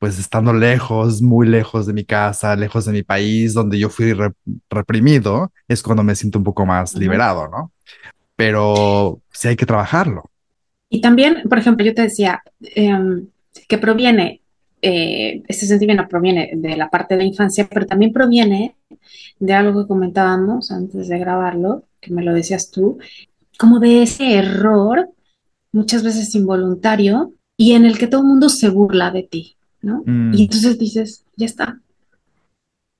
pues 0.00 0.18
estando 0.18 0.52
lejos, 0.52 1.22
muy 1.22 1.46
lejos 1.46 1.86
de 1.86 1.92
mi 1.92 2.04
casa, 2.04 2.56
lejos 2.56 2.86
de 2.86 2.92
mi 2.92 3.02
país, 3.04 3.54
donde 3.54 3.78
yo 3.78 3.88
fui 3.88 4.12
reprimido, 4.68 5.52
es 5.68 5.82
cuando 5.82 6.02
me 6.02 6.16
siento 6.16 6.38
un 6.38 6.44
poco 6.44 6.66
más 6.66 6.94
liberado, 6.94 7.48
¿no? 7.48 7.70
Pero 8.34 9.20
sí 9.30 9.48
hay 9.48 9.56
que 9.56 9.66
trabajarlo. 9.66 10.24
Y 10.88 11.00
también, 11.00 11.42
por 11.48 11.58
ejemplo, 11.58 11.84
yo 11.84 11.94
te 11.94 12.02
decía 12.02 12.42
em, 12.74 13.28
que 13.68 13.78
proviene, 13.78 14.40
eh, 14.82 15.42
este 15.46 15.66
sentimiento 15.66 16.08
proviene 16.08 16.50
de 16.56 16.76
la 16.76 16.88
parte 16.88 17.14
de 17.14 17.18
la 17.18 17.28
infancia, 17.28 17.68
pero 17.70 17.86
también 17.86 18.12
proviene 18.12 18.74
de 19.38 19.52
algo 19.52 19.82
que 19.82 19.88
comentábamos 19.88 20.72
antes 20.72 21.06
de 21.08 21.18
grabarlo, 21.18 21.84
que 22.00 22.12
me 22.12 22.24
lo 22.24 22.32
decías 22.34 22.70
tú, 22.70 22.98
como 23.58 23.78
de 23.78 24.02
ese 24.02 24.34
error, 24.34 25.10
muchas 25.72 26.02
veces 26.02 26.34
involuntario, 26.34 27.32
y 27.56 27.72
en 27.72 27.84
el 27.84 27.98
que 27.98 28.06
todo 28.06 28.22
el 28.22 28.26
mundo 28.26 28.48
se 28.48 28.68
burla 28.70 29.10
de 29.10 29.22
ti. 29.22 29.56
¿no? 29.82 30.02
Mm. 30.06 30.34
Y 30.34 30.42
entonces 30.42 30.78
dices, 30.78 31.24
ya 31.36 31.46
está. 31.46 31.80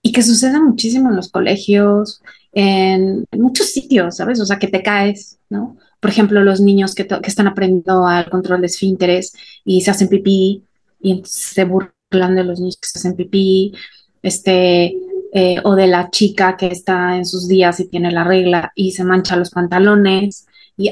Y 0.03 0.13
que 0.13 0.23
suceda 0.23 0.61
muchísimo 0.63 1.11
en 1.11 1.17
los 1.17 1.31
colegios, 1.31 2.23
en, 2.53 3.25
muchos 3.33 3.67
sitios, 3.67 4.17
¿sabes? 4.17 4.41
O 4.41 4.47
sea, 4.47 4.59
que 4.59 4.69
te 4.69 4.83
caes, 4.83 5.39
¿no? 5.51 5.77
Por 6.01 6.11
ejemplo, 6.11 6.43
los 6.43 6.61
niños 6.61 6.95
que, 6.95 7.07
que 7.07 7.19
están 7.25 7.47
aprendiendo 7.47 8.07
al 8.07 8.31
control 8.31 8.63
de 8.63 8.69
esfínteres 8.69 9.35
y 9.65 9.83
se 9.83 9.91
hacen 9.91 10.09
pipí 10.09 10.65
y 11.01 11.23
se 11.27 11.65
burlan 11.65 12.35
de 12.35 12.45
los 12.45 12.61
niños 12.61 12.79
que 12.81 12.89
se 12.89 12.99
hacen 12.99 13.15
pipí, 13.15 13.75
este, 14.23 14.97
eh, 15.33 15.57
o 15.65 15.75
de 15.75 15.87
la 15.87 16.11
chica 16.11 16.57
que 16.57 16.69
está 16.69 17.17
en 17.17 17.27
sus 17.27 17.47
días 17.47 17.79
y 17.81 17.89
tiene 17.89 18.11
la 18.11 18.25
regla 18.25 18.73
y 18.75 18.93
se 18.93 19.05
mancha 19.05 19.37
los 19.37 19.51
pantalones, 19.51 20.47
y 20.81 20.91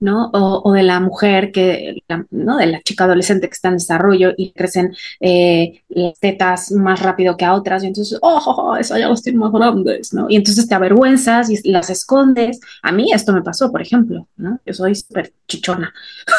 ¿no? 0.00 0.30
O, 0.32 0.72
de 0.72 0.82
la 0.82 1.00
mujer 1.00 1.52
que, 1.52 2.02
¿no? 2.30 2.56
De 2.56 2.66
la 2.66 2.80
chica 2.80 3.04
adolescente 3.04 3.48
que 3.48 3.52
está 3.52 3.68
en 3.68 3.74
desarrollo 3.74 4.32
y 4.36 4.52
crecen 4.52 4.96
eh, 5.20 5.82
las 5.88 6.18
tetas 6.18 6.72
más 6.72 7.00
rápido 7.00 7.36
que 7.36 7.44
a 7.44 7.54
otras, 7.54 7.84
y 7.84 7.88
entonces, 7.88 8.18
oh, 8.22 8.76
eso 8.78 8.96
ya 8.96 9.08
los 9.08 9.22
tiene 9.22 9.38
más 9.38 9.52
grandes, 9.52 10.14
¿no? 10.14 10.26
Y 10.30 10.36
entonces 10.36 10.66
te 10.66 10.74
avergüenzas 10.74 11.50
y 11.50 11.70
las 11.70 11.90
escondes. 11.90 12.60
A 12.82 12.92
mí 12.92 13.12
esto 13.12 13.32
me 13.32 13.42
pasó, 13.42 13.70
por 13.70 13.82
ejemplo, 13.82 14.26
¿no? 14.36 14.58
Yo 14.64 14.72
soy 14.72 14.94
súper 14.94 15.32
chichona, 15.46 15.92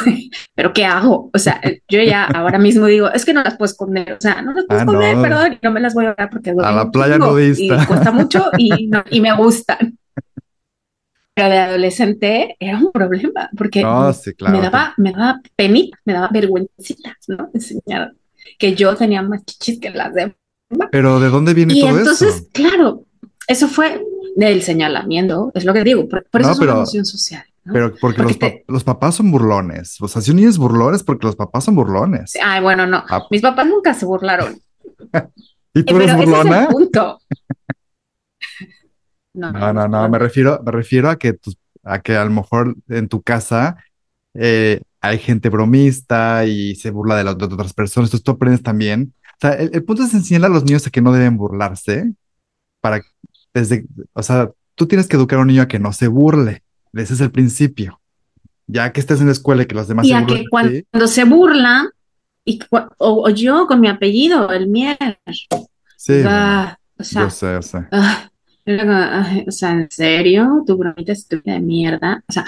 pero 0.56 0.74
¿qué 0.74 0.86
hago? 0.86 1.30
O 1.34 1.40
sea, 1.40 1.62
yo 1.88 2.02
ya 2.02 2.26
ahora 2.26 2.58
mismo 2.58 2.88
digo, 2.88 3.10
es 3.12 3.24
que 3.24 3.34
no 3.34 3.44
las 3.44 3.56
puedo 3.56 3.70
esconder, 3.70 4.14
o 4.14 4.22
sea, 4.22 4.42
no 4.42 4.54
las 4.54 4.66
puedo 4.66 4.80
ah, 4.80 4.84
esconder, 4.84 5.22
perdón, 5.22 5.60
no 5.62 5.72
me 5.72 5.80
las 5.80 5.94
voy 5.94 6.06
a 6.06 6.16
dar 6.18 6.30
porque... 6.30 6.52
A 6.52 6.72
la 6.72 6.90
playa 6.90 7.18
nudista. 7.18 7.84
Y 7.84 7.86
cuesta 7.86 8.12
mucho 8.12 8.50
y, 8.58 8.90
y 9.12 9.22
me 9.22 9.34
gustan 9.38 9.98
pero 11.38 11.50
de 11.50 11.60
adolescente 11.60 12.56
era 12.60 12.80
un 12.80 12.92
problema, 12.92 13.48
porque 13.56 13.84
me, 13.84 14.60
daba, 14.60 14.96
me 14.98 15.12
daba 15.12 15.40
penita, 15.56 15.96
me 16.04 16.14
daba 16.14 16.30
vergüencita, 16.30 17.16
¿no? 17.28 17.52
Enseñar 17.54 18.16
que 18.58 18.74
yo 18.74 18.96
tenía 18.96 19.22
más 19.22 19.46
chichis 19.46 19.80
que 19.80 19.92
las 19.92 20.16
demás. 20.16 20.34
Pero 20.92 21.20
¿de 21.20 21.30
dónde 21.30 21.54
viene 21.54 21.76
todo 21.76 21.90
eso? 21.90 21.96
Y 21.96 22.00
entonces, 22.00 22.48
claro, 22.52 23.04
eso 23.48 23.68
fue 23.68 24.04
del 24.36 24.64
señalamiento, 24.64 25.52
es 25.54 25.64
lo 25.64 25.76
que 25.76 25.84
digo, 25.84 26.10
por, 26.10 26.26
eso 26.42 26.54
es 26.54 26.60
una 26.60 26.72
emoción 26.72 27.06
social. 27.06 27.44
Pero 27.72 27.94
porque, 28.02 28.64
los, 28.68 28.84
papás 28.84 29.14
son 29.14 29.30
burlones. 29.30 30.02
O 30.02 30.08
sea, 30.08 30.24
si 30.24 30.32
un 30.32 30.38
niño 30.38 30.50
es 30.50 30.58
burlón 30.58 30.96
es 30.96 31.04
porque 31.04 31.28
los 31.28 31.36
papás 31.36 31.66
son 31.66 31.76
burlones. 31.76 32.34
Ay, 32.42 32.64
bueno, 32.64 32.88
no. 32.88 33.04
Ah. 33.08 33.28
Mis 33.30 33.44
papás 33.44 33.68
nunca 33.68 33.94
se 33.94 34.08
burlaron. 34.08 34.60
¿Y 35.76 35.84
tú 35.84 35.98
eres 35.98 36.16
burlona? 36.16 36.64
es 36.64 36.68
punto. 36.70 37.20
No, 39.38 39.74
no, 39.74 39.88
no, 39.88 40.10
me 40.10 40.18
refiero, 40.18 40.62
me 40.66 40.72
refiero 40.72 41.10
a 41.10 41.18
que, 41.18 41.38
a 41.84 42.00
que 42.00 42.16
a 42.16 42.26
lo 42.26 42.32
mejor 42.32 42.76
en 42.90 43.08
tu 43.08 43.22
casa 43.22 43.78
eh, 44.34 44.82
hay 45.00 45.20
gente 45.20 45.50
bromista 45.50 46.46
y 46.46 46.76
se 46.76 46.90
burla 46.90 47.16
de, 47.16 47.24
las 47.24 47.36
otras 47.36 47.74
personas, 47.74 48.10
entonces 48.10 48.24
tú 48.24 48.32
aprendes 48.32 48.64
también. 48.64 49.14
O 49.24 49.38
sea, 49.40 49.54
el, 49.54 49.84
punto 49.84 50.04
es 50.04 50.14
enseñar 50.14 50.46
a 50.46 50.50
los 50.50 50.64
niños 50.64 50.88
a 50.88 50.90
que 50.90 51.02
no 51.02 51.14
deben 51.14 51.38
burlarse 51.38 52.14
para, 52.82 53.02
desde, 53.54 53.86
o 54.14 54.24
sea, 54.24 54.50
tú 54.74 54.88
tienes 54.88 55.08
que 55.08 55.16
educar 55.16 55.38
a 55.38 55.44
un 55.44 55.48
niño 55.48 55.62
a 55.62 55.68
que 55.68 55.80
no 55.80 55.94
se 55.94 56.08
burle, 56.08 56.64
ese 56.94 57.14
es 57.14 57.22
el 57.22 57.32
principio. 57.32 58.02
Ya 58.66 58.92
que 58.92 59.00
estés 59.00 59.22
en 59.22 59.28
la 59.28 59.32
escuela 59.32 59.64
y 59.64 59.66
que 59.66 59.76
los 59.76 59.88
demás 59.88 60.06
y 60.06 60.14
a 60.14 60.26
que 60.26 60.46
cuando, 60.50 61.08
se 61.08 61.24
burlan, 61.24 61.88
y, 62.44 62.60
o, 62.98 63.30
yo 63.30 63.68
con 63.68 63.80
mi 63.80 63.88
apellido, 63.88 64.52
el 64.52 64.68
mier. 64.68 65.20
Sí. 65.96 66.22
Ah, 66.26 66.78
o 66.98 67.04
sea, 67.04 67.24
yo 67.24 67.30
sé, 67.30 67.54
yo 67.54 67.62
sé. 67.62 67.88
Ah, 67.92 68.30
o 69.48 69.52
sea, 69.52 69.72
¿en 69.72 69.90
serio? 69.90 70.64
Tu 70.66 70.78
bromita 70.78 71.14
estúpida 71.14 71.54
de 71.54 71.62
mierda. 71.62 72.24
O 72.28 72.32
sea, 72.32 72.46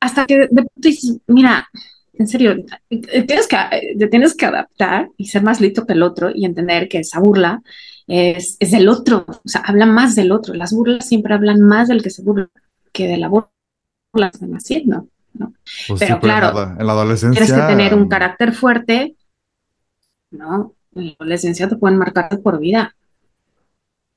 hasta 0.00 0.26
que 0.26 0.38
de 0.38 0.48
pronto 0.48 0.72
dices, 0.76 1.18
mira, 1.26 1.68
en 2.14 2.28
serio, 2.28 2.54
tienes 2.88 3.48
que, 3.48 3.56
te 3.98 4.06
tienes 4.08 4.34
que 4.34 4.46
adaptar 4.46 5.08
y 5.16 5.26
ser 5.26 5.42
más 5.42 5.60
listo 5.60 5.86
que 5.86 5.94
el 5.94 6.02
otro 6.02 6.30
y 6.34 6.44
entender 6.44 6.88
que 6.88 6.98
esa 6.98 7.18
burla 7.18 7.62
es, 8.06 8.56
es 8.60 8.70
del 8.72 8.88
otro, 8.88 9.24
o 9.26 9.48
sea, 9.48 9.62
habla 9.62 9.86
más 9.86 10.14
del 10.14 10.32
otro. 10.32 10.54
Las 10.54 10.72
burlas 10.72 11.08
siempre 11.08 11.34
hablan 11.34 11.60
más 11.60 11.88
del 11.88 12.02
que 12.02 12.10
se 12.10 12.22
burla 12.22 12.48
que 12.92 13.06
de 13.06 13.16
la 13.16 13.28
burla 13.28 13.50
que 14.12 14.26
están 14.26 14.52
haciendo, 14.52 15.08
¿no? 15.34 15.54
Pues 15.88 16.00
pero 16.00 16.20
claro, 16.20 16.76
en 16.78 16.86
la, 16.86 16.92
adolescencia... 16.92 17.44
tienes 17.44 17.60
que 17.62 17.68
tener 17.68 17.94
un 17.94 18.08
carácter 18.08 18.52
fuerte, 18.52 19.16
¿no? 20.30 20.74
En 20.94 21.06
la 21.06 21.12
adolescencia 21.18 21.68
te 21.68 21.76
pueden 21.76 21.98
marcar 21.98 22.40
por 22.42 22.58
vida. 22.58 22.94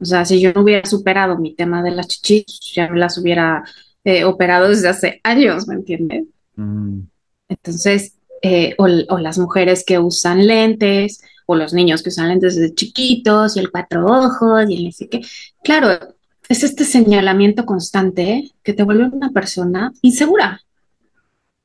O 0.04 0.06
sea, 0.06 0.26
si 0.26 0.42
yo 0.42 0.52
no 0.52 0.62
hubiera 0.62 0.86
superado 0.86 1.38
mi 1.38 1.56
tema 1.56 1.82
de 1.82 1.92
las 1.92 2.10
chichis, 2.10 2.74
ya 2.76 2.90
las 2.90 3.18
hubiera 3.18 3.64
eh, 4.04 4.26
operado 4.26 4.68
desde 4.68 4.90
hace 4.90 5.22
años, 5.24 5.66
¿me 5.66 5.76
entiendes? 5.76 6.26
Mm. 6.58 7.04
Entonces, 7.48 8.18
eh, 8.42 8.76
o, 8.78 9.18
las 9.18 9.38
mujeres 9.38 9.86
que 9.86 10.00
usan 10.00 10.46
lentes, 10.46 11.22
o 11.46 11.56
los 11.56 11.74
niños 11.74 12.04
que 12.04 12.10
usan 12.10 12.28
lentes 12.28 12.58
desde 12.58 12.76
chiquitos, 12.76 13.56
y 13.56 13.62
el 13.62 13.72
cuatro 13.72 14.06
ojos, 14.06 14.70
y 14.70 14.76
el 14.76 14.94
no 15.00 15.10
qué. 15.10 15.22
Claro, 15.64 15.98
es 16.50 16.64
este 16.64 16.84
señalamiento 16.84 17.66
constante 17.66 18.52
que 18.62 18.74
te 18.74 18.84
vuelve 18.84 19.06
una 19.06 19.32
persona 19.32 19.94
insegura, 20.02 20.62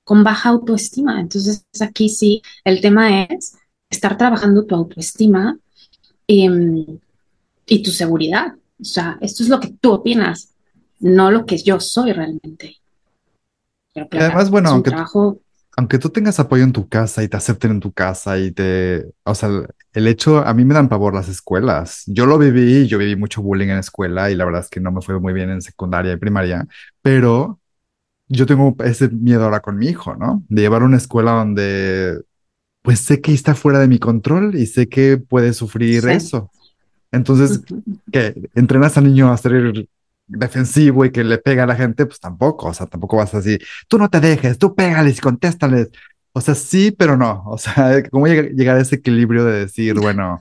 con 0.04 0.22
baja 0.22 0.50
autoestima. 0.50 1.20
Entonces, 1.20 1.64
aquí 1.80 2.08
sí, 2.08 2.40
el 2.64 2.80
tema 2.80 3.24
es 3.24 3.56
estar 3.90 4.16
trabajando 4.16 4.64
tu 4.64 4.76
autoestima. 4.76 5.58
Em, 6.28 7.00
y 7.68 7.82
tu 7.82 7.90
seguridad. 7.90 8.54
O 8.80 8.84
sea, 8.84 9.18
esto 9.20 9.42
es 9.42 9.48
lo 9.48 9.60
que 9.60 9.74
tú 9.80 9.92
opinas, 9.92 10.54
no 11.00 11.30
lo 11.30 11.46
que 11.46 11.58
yo 11.58 11.80
soy 11.80 12.12
realmente. 12.12 12.76
Pero 13.94 14.24
además, 14.24 14.50
bueno, 14.50 14.70
aunque, 14.70 14.92
aunque 15.76 15.98
tú 15.98 16.10
tengas 16.10 16.38
apoyo 16.38 16.62
en 16.62 16.72
tu 16.72 16.88
casa 16.88 17.22
y 17.22 17.28
te 17.28 17.36
acepten 17.36 17.72
en 17.72 17.80
tu 17.80 17.92
casa 17.92 18.38
y 18.38 18.52
te, 18.52 19.06
o 19.24 19.34
sea, 19.34 19.50
el 19.92 20.06
hecho, 20.06 20.38
a 20.38 20.54
mí 20.54 20.64
me 20.64 20.74
dan 20.74 20.88
pavor 20.88 21.14
las 21.14 21.28
escuelas. 21.28 22.04
Yo 22.06 22.26
lo 22.26 22.38
viví, 22.38 22.86
yo 22.86 22.98
viví 22.98 23.16
mucho 23.16 23.42
bullying 23.42 23.68
en 23.68 23.78
escuela 23.78 24.30
y 24.30 24.36
la 24.36 24.44
verdad 24.44 24.62
es 24.62 24.68
que 24.68 24.80
no 24.80 24.92
me 24.92 25.02
fue 25.02 25.18
muy 25.18 25.32
bien 25.32 25.50
en 25.50 25.62
secundaria 25.62 26.12
y 26.12 26.16
primaria, 26.16 26.66
pero 27.02 27.58
yo 28.28 28.46
tengo 28.46 28.76
ese 28.84 29.08
miedo 29.08 29.44
ahora 29.44 29.60
con 29.60 29.78
mi 29.78 29.86
hijo, 29.86 30.14
¿no? 30.14 30.44
De 30.48 30.62
llevar 30.62 30.82
a 30.82 30.84
una 30.84 30.98
escuela 30.98 31.32
donde, 31.32 32.20
pues 32.82 33.00
sé 33.00 33.20
que 33.20 33.32
está 33.32 33.54
fuera 33.54 33.80
de 33.80 33.88
mi 33.88 33.98
control 33.98 34.54
y 34.54 34.66
sé 34.66 34.88
que 34.88 35.16
puede 35.16 35.52
sufrir 35.54 36.06
eso. 36.08 36.50
Entonces, 37.10 37.62
que 38.12 38.50
entrenas 38.54 38.96
al 38.98 39.04
niño 39.04 39.32
a 39.32 39.36
ser 39.36 39.88
defensivo 40.26 41.04
y 41.04 41.10
que 41.10 41.24
le 41.24 41.38
pega 41.38 41.64
a 41.64 41.66
la 41.66 41.74
gente, 41.74 42.06
pues 42.06 42.20
tampoco, 42.20 42.68
o 42.68 42.74
sea, 42.74 42.86
tampoco 42.86 43.16
vas 43.16 43.34
así, 43.34 43.58
tú 43.88 43.98
no 43.98 44.10
te 44.10 44.20
dejes, 44.20 44.58
tú 44.58 44.74
pégales 44.74 45.18
y 45.18 45.20
contéstales. 45.20 45.90
O 46.32 46.40
sea, 46.40 46.54
sí, 46.54 46.92
pero 46.92 47.16
no. 47.16 47.42
O 47.46 47.58
sea, 47.58 48.02
¿cómo 48.10 48.26
llegar 48.26 48.76
a 48.76 48.80
ese 48.80 48.96
equilibrio 48.96 49.44
de 49.44 49.60
decir, 49.60 49.98
bueno, 49.98 50.40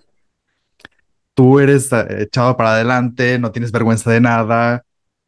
tú 1.34 1.60
eres 1.60 1.92
eh, 1.94 2.24
echado 2.24 2.58
para 2.58 2.74
adelante, 2.74 3.40
no 3.40 3.52
tienes 3.52 3.72
vergüenza 3.72 4.12
de 4.12 4.22
nada, 4.22 4.84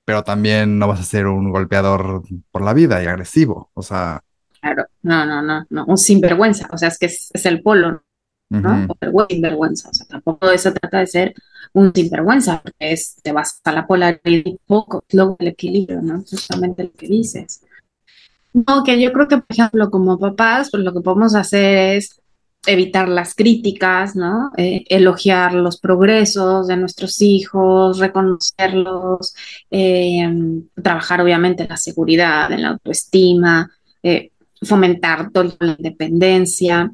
pero 0.05 0.23
también 0.23 0.77
no 0.77 0.87
vas 0.87 0.99
a 0.99 1.03
ser 1.03 1.27
un 1.27 1.51
golpeador 1.51 2.23
por 2.51 2.63
la 2.63 2.73
vida 2.73 3.01
y 3.01 3.07
agresivo? 3.07 3.71
O 3.73 3.81
sea. 3.81 4.21
Claro, 4.61 4.85
no, 5.03 5.25
no, 5.25 5.41
no, 5.41 5.65
no, 5.69 5.85
un 5.85 5.97
sinvergüenza. 5.97 6.67
O 6.71 6.77
sea, 6.77 6.89
es 6.89 6.99
que 6.99 7.05
es, 7.05 7.29
es 7.33 7.45
el 7.45 7.61
polo, 7.61 8.03
¿no? 8.49 8.87
O 9.13 9.27
sinvergüenza. 9.29 9.89
O 9.89 9.93
sea, 9.93 10.07
tampoco 10.07 10.49
eso 10.51 10.73
trata 10.73 10.99
de 10.99 11.07
ser 11.07 11.33
un 11.73 11.93
sinvergüenza, 11.93 12.61
porque 12.61 12.91
es, 12.93 13.15
te 13.21 13.31
vas 13.31 13.61
a 13.63 13.71
la 13.71 13.85
polaridad 13.85 14.21
un 14.45 14.59
poco, 14.65 15.03
luego 15.11 15.35
el 15.39 15.49
equilibrio, 15.49 16.01
¿no? 16.01 16.23
Justamente 16.29 16.83
lo 16.83 16.91
que 16.91 17.07
dices. 17.07 17.61
No, 18.53 18.83
que 18.83 18.99
yo 18.99 19.13
creo 19.13 19.27
que, 19.27 19.37
por 19.37 19.45
ejemplo, 19.49 19.91
como 19.91 20.17
papás, 20.17 20.69
pues 20.71 20.83
lo 20.83 20.93
que 20.93 21.01
podemos 21.01 21.35
hacer 21.35 21.95
es 21.97 22.19
evitar 22.65 23.07
las 23.07 23.35
críticas, 23.35 24.15
¿no? 24.15 24.51
Eh, 24.57 24.83
elogiar 24.89 25.53
los 25.53 25.79
progresos 25.79 26.67
de 26.67 26.77
nuestros 26.77 27.21
hijos, 27.21 27.99
reconocerlos, 27.99 29.35
eh, 29.71 30.27
trabajar 30.81 31.21
obviamente 31.21 31.63
en 31.63 31.69
la 31.69 31.77
seguridad, 31.77 32.51
en 32.51 32.63
la 32.63 32.69
autoestima, 32.69 33.71
eh, 34.03 34.31
fomentar 34.61 35.31
toda 35.31 35.55
la 35.59 35.75
independencia. 35.77 36.91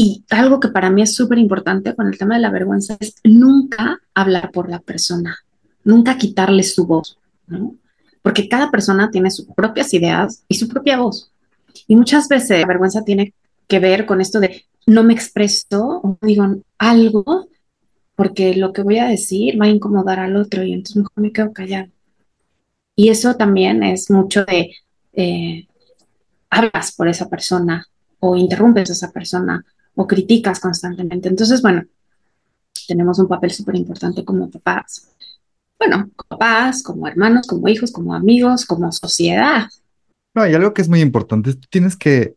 Y 0.00 0.24
algo 0.30 0.60
que 0.60 0.68
para 0.68 0.90
mí 0.90 1.02
es 1.02 1.16
súper 1.16 1.38
importante 1.38 1.92
con 1.96 2.06
el 2.06 2.16
tema 2.16 2.36
de 2.36 2.40
la 2.40 2.52
vergüenza 2.52 2.96
es 3.00 3.16
nunca 3.24 3.98
hablar 4.14 4.52
por 4.52 4.70
la 4.70 4.78
persona, 4.78 5.38
nunca 5.82 6.16
quitarle 6.16 6.62
su 6.62 6.86
voz, 6.86 7.18
¿no? 7.48 7.74
Porque 8.22 8.48
cada 8.48 8.70
persona 8.70 9.10
tiene 9.10 9.28
sus 9.32 9.46
propias 9.56 9.92
ideas 9.92 10.44
y 10.46 10.54
su 10.54 10.68
propia 10.68 11.00
voz. 11.00 11.32
Y 11.88 11.96
muchas 11.96 12.28
veces 12.28 12.60
la 12.60 12.66
vergüenza 12.68 13.02
tiene 13.02 13.34
que 13.66 13.80
ver 13.80 14.06
con 14.06 14.20
esto 14.20 14.38
de 14.38 14.66
no 14.86 15.02
me 15.02 15.14
expreso 15.14 16.00
o 16.04 16.16
digo 16.22 16.46
algo 16.78 17.48
porque 18.14 18.54
lo 18.54 18.72
que 18.72 18.84
voy 18.84 18.98
a 18.98 19.08
decir 19.08 19.60
va 19.60 19.64
a 19.64 19.70
incomodar 19.70 20.20
al 20.20 20.36
otro 20.36 20.62
y 20.62 20.74
entonces 20.74 20.98
mejor 20.98 21.12
me 21.16 21.32
quedo 21.32 21.52
callado. 21.52 21.88
Y 22.94 23.08
eso 23.08 23.34
también 23.34 23.82
es 23.82 24.12
mucho 24.12 24.44
de 24.44 24.76
eh, 25.14 25.66
hablas 26.50 26.92
por 26.92 27.08
esa 27.08 27.28
persona 27.28 27.84
o 28.20 28.36
interrumpes 28.36 28.90
a 28.90 28.92
esa 28.92 29.10
persona 29.10 29.64
o 29.98 30.06
criticas 30.06 30.60
constantemente. 30.60 31.28
Entonces, 31.28 31.60
bueno, 31.60 31.84
tenemos 32.86 33.18
un 33.18 33.26
papel 33.26 33.50
súper 33.50 33.74
importante 33.74 34.24
como 34.24 34.48
papás. 34.48 35.10
Bueno, 35.76 36.08
papás, 36.28 36.84
como 36.84 37.08
hermanos, 37.08 37.46
como 37.48 37.68
hijos, 37.68 37.90
como 37.90 38.14
amigos, 38.14 38.64
como 38.64 38.92
sociedad. 38.92 39.66
No, 40.34 40.46
y 40.46 40.54
algo 40.54 40.72
que 40.72 40.82
es 40.82 40.88
muy 40.88 41.00
importante, 41.00 41.54
tú 41.54 41.66
tienes 41.68 41.96
que 41.96 42.36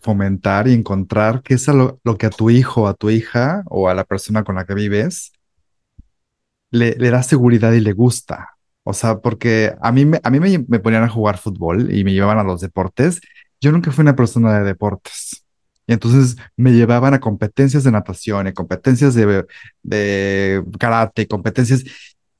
fomentar 0.00 0.68
y 0.68 0.72
encontrar 0.72 1.42
qué 1.42 1.54
es 1.54 1.66
lo, 1.68 1.98
que 2.16 2.26
a 2.26 2.30
tu 2.30 2.48
hijo, 2.48 2.86
a 2.86 2.94
tu 2.94 3.10
hija 3.10 3.64
o 3.66 3.88
a 3.88 3.94
la 3.94 4.04
persona 4.04 4.44
con 4.44 4.54
la 4.54 4.64
que 4.64 4.74
vives 4.74 5.32
le, 6.70 6.94
da 6.94 7.22
seguridad 7.22 7.72
y 7.72 7.80
le 7.80 7.92
gusta. 7.92 8.50
O 8.84 8.92
sea, 8.92 9.18
porque 9.18 9.74
a 9.80 9.92
mí, 9.92 10.04
me, 10.04 10.20
a 10.22 10.30
mí 10.30 10.40
me, 10.40 10.78
ponían 10.78 11.02
a 11.02 11.08
jugar 11.08 11.38
fútbol 11.38 11.92
y 11.92 12.04
me 12.04 12.12
llevaban 12.12 12.38
a 12.38 12.44
los 12.44 12.60
deportes. 12.60 13.20
Yo 13.60 13.72
nunca 13.72 13.90
fui 13.90 14.02
una 14.02 14.16
persona 14.16 14.58
de 14.58 14.64
deportes. 14.64 15.43
Y 15.86 15.92
entonces 15.92 16.36
me 16.56 16.72
llevaban 16.72 17.14
a 17.14 17.20
competencias 17.20 17.84
de 17.84 17.92
natación, 17.92 18.46
y 18.46 18.52
competencias 18.52 19.14
de, 19.14 20.64
karate, 20.78 21.26
competencias. 21.28 21.84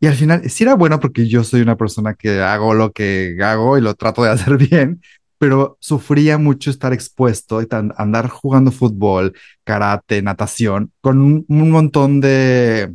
Y 0.01 0.07
al 0.07 0.15
final 0.15 0.49
sí 0.51 0.65
era 0.65 0.75
bueno 0.75 1.01
porque 1.01 1.29
yo 1.29 1.45
soy 1.45 1.61
una 1.61 1.77
persona 1.77 2.15
que 2.15 2.41
hago 2.41 2.75
lo 2.75 2.93
que 2.93 3.37
hago 3.43 3.79
y 3.79 3.81
lo 3.81 3.95
trato 3.95 4.23
de 4.23 4.31
hacer 4.33 4.57
bien, 4.57 5.03
pero 5.39 5.77
sufría 5.81 6.39
mucho 6.39 6.71
estar 6.71 6.93
expuesto 6.93 7.61
y 7.63 7.69
andar 7.71 8.29
jugando 8.29 8.71
fútbol, 8.73 9.35
karate, 9.65 10.23
natación, 10.23 10.93
con 11.01 11.45
un, 11.49 11.71
montón 11.71 12.21
de, 12.21 12.95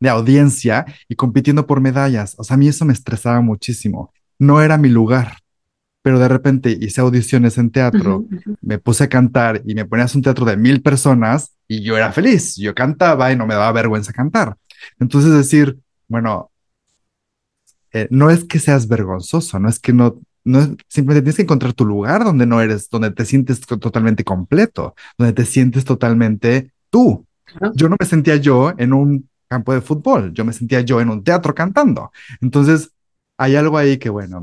de 0.00 0.08
audiencia 0.08 0.86
y 1.08 1.16
compitiendo 1.16 1.66
por 1.66 1.80
medallas. 1.80 2.34
O 2.38 2.44
sea, 2.44 2.54
a 2.54 2.58
mí 2.58 2.68
eso 2.68 2.84
me 2.84 2.92
estresaba 2.92 3.40
muchísimo. 3.40 4.12
No 4.38 4.62
era 4.62 4.78
mi 4.78 4.88
lugar, 4.88 5.41
pero 6.02 6.18
de 6.18 6.28
repente 6.28 6.76
hice 6.80 7.00
audiciones 7.00 7.58
en 7.58 7.70
teatro, 7.70 8.26
me 8.60 8.78
puse 8.78 9.04
a 9.04 9.08
cantar 9.08 9.62
y 9.64 9.74
me 9.74 9.84
ponías 9.84 10.14
un 10.14 10.22
teatro 10.22 10.44
de 10.44 10.56
mil 10.56 10.82
personas 10.82 11.52
y 11.68 11.82
yo 11.82 11.96
era 11.96 12.12
feliz. 12.12 12.56
Yo 12.56 12.74
cantaba 12.74 13.32
y 13.32 13.36
no 13.36 13.46
me 13.46 13.54
daba 13.54 13.70
vergüenza 13.72 14.12
cantar. 14.12 14.56
Entonces 14.98 15.32
decir, 15.32 15.78
bueno, 16.08 16.50
eh, 17.92 18.08
no 18.10 18.30
es 18.30 18.44
que 18.44 18.58
seas 18.58 18.88
vergonzoso, 18.88 19.60
no 19.60 19.68
es 19.68 19.78
que 19.78 19.92
no, 19.92 20.20
no 20.44 20.76
simplemente 20.88 21.22
tienes 21.22 21.36
que 21.36 21.42
encontrar 21.42 21.72
tu 21.72 21.84
lugar 21.84 22.24
donde 22.24 22.46
no 22.46 22.60
eres, 22.60 22.90
donde 22.90 23.12
te 23.12 23.24
sientes 23.24 23.60
totalmente 23.60 24.24
completo, 24.24 24.94
donde 25.16 25.32
te 25.32 25.44
sientes 25.44 25.84
totalmente 25.84 26.72
tú. 26.90 27.26
Yo 27.74 27.88
no 27.88 27.96
me 28.00 28.06
sentía 28.06 28.36
yo 28.36 28.72
en 28.76 28.92
un 28.92 29.28
campo 29.46 29.72
de 29.74 29.82
fútbol, 29.82 30.32
yo 30.32 30.44
me 30.44 30.52
sentía 30.52 30.80
yo 30.80 31.00
en 31.00 31.10
un 31.10 31.22
teatro 31.22 31.54
cantando. 31.54 32.10
Entonces, 32.40 32.90
hay 33.36 33.56
algo 33.56 33.76
ahí 33.76 33.98
que, 33.98 34.08
bueno, 34.08 34.42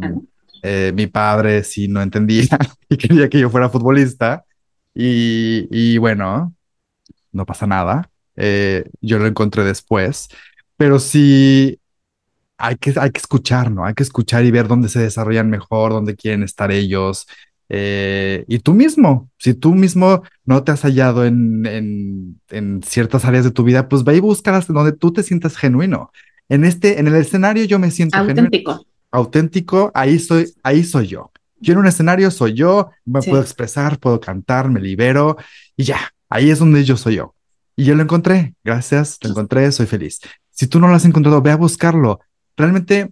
eh, 0.62 0.92
mi 0.96 1.08
padre 1.08 1.64
sí 1.64 1.88
no 1.88 2.02
entendía 2.02 2.58
y 2.90 2.98
quería 2.98 3.30
que 3.30 3.40
yo 3.40 3.50
fuera 3.50 3.70
futbolista. 3.70 4.46
Y, 4.94 5.68
y 5.72 5.98
bueno, 5.98 6.54
no 7.32 7.46
pasa 7.46 7.68
nada. 7.68 8.10
Eh, 8.36 8.90
yo 9.02 9.20
lo 9.20 9.28
encontré 9.28 9.64
después, 9.64 10.30
pero 10.78 11.00
sí 11.00 11.80
hay 12.58 12.76
que, 12.78 12.94
hay 12.98 13.12
que 13.12 13.20
escuchar, 13.20 13.72
¿no? 13.72 13.86
Hay 13.86 13.94
que 13.94 14.04
escuchar 14.04 14.46
y 14.46 14.52
ver 14.52 14.68
dónde 14.68 14.90
se 14.90 15.00
desarrollan 15.00 15.50
mejor, 15.50 15.92
dónde 15.92 16.16
quieren 16.16 16.44
estar 16.44 16.72
ellos. 16.72 17.28
Eh, 17.70 18.46
y 18.48 18.60
tú 18.60 18.74
mismo, 18.74 19.30
si 19.38 19.54
tú 19.54 19.76
mismo 19.76 20.24
no 20.44 20.64
te 20.64 20.72
has 20.72 20.82
hallado 20.82 21.26
en, 21.26 21.66
en, 21.66 22.42
en, 22.50 22.82
ciertas 22.82 23.26
áreas 23.26 23.44
de 23.44 23.52
tu 23.52 23.64
vida, 23.64 23.88
pues 23.88 24.04
ve 24.04 24.16
y 24.16 24.20
búscalas 24.20 24.68
donde 24.68 24.92
tú 24.92 25.14
te 25.14 25.24
sientas 25.24 25.56
genuino. 25.56 26.12
En 26.50 26.66
este, 26.66 27.00
en 27.00 27.08
el 27.08 27.16
escenario 27.16 27.64
yo 27.66 27.78
me 27.78 27.92
siento 27.92 28.18
auténtico. 28.18 28.86
Auténtico, 29.12 29.92
ahí 29.94 30.20
soy, 30.20 30.54
ahí 30.64 30.84
soy 30.84 31.08
yo. 31.08 31.32
Yo 31.62 31.74
en 31.74 31.80
un 31.80 31.88
escenario 31.88 32.32
soy 32.32 32.54
yo, 32.54 32.90
me 33.06 33.22
puedo 33.22 33.42
expresar, 33.42 34.00
puedo 34.00 34.20
cantar, 34.20 34.70
me 34.70 34.80
libero 34.80 35.38
y 35.76 35.84
ya, 35.84 36.00
ahí 36.30 36.50
es 36.50 36.60
donde 36.60 36.84
yo 36.84 36.96
soy 36.96 37.16
yo. 37.16 37.36
Y 37.76 37.86
yo 37.86 37.96
lo 37.96 38.04
encontré, 38.04 38.56
gracias, 38.64 39.18
lo 39.24 39.30
encontré, 39.30 39.72
soy 39.72 39.86
feliz. 39.86 40.20
Si 40.52 40.68
tú 40.68 40.80
no 40.80 40.88
lo 40.88 40.96
has 40.96 41.06
encontrado, 41.06 41.42
ve 41.42 41.52
a 41.52 41.58
buscarlo, 41.58 42.20
realmente 42.56 43.12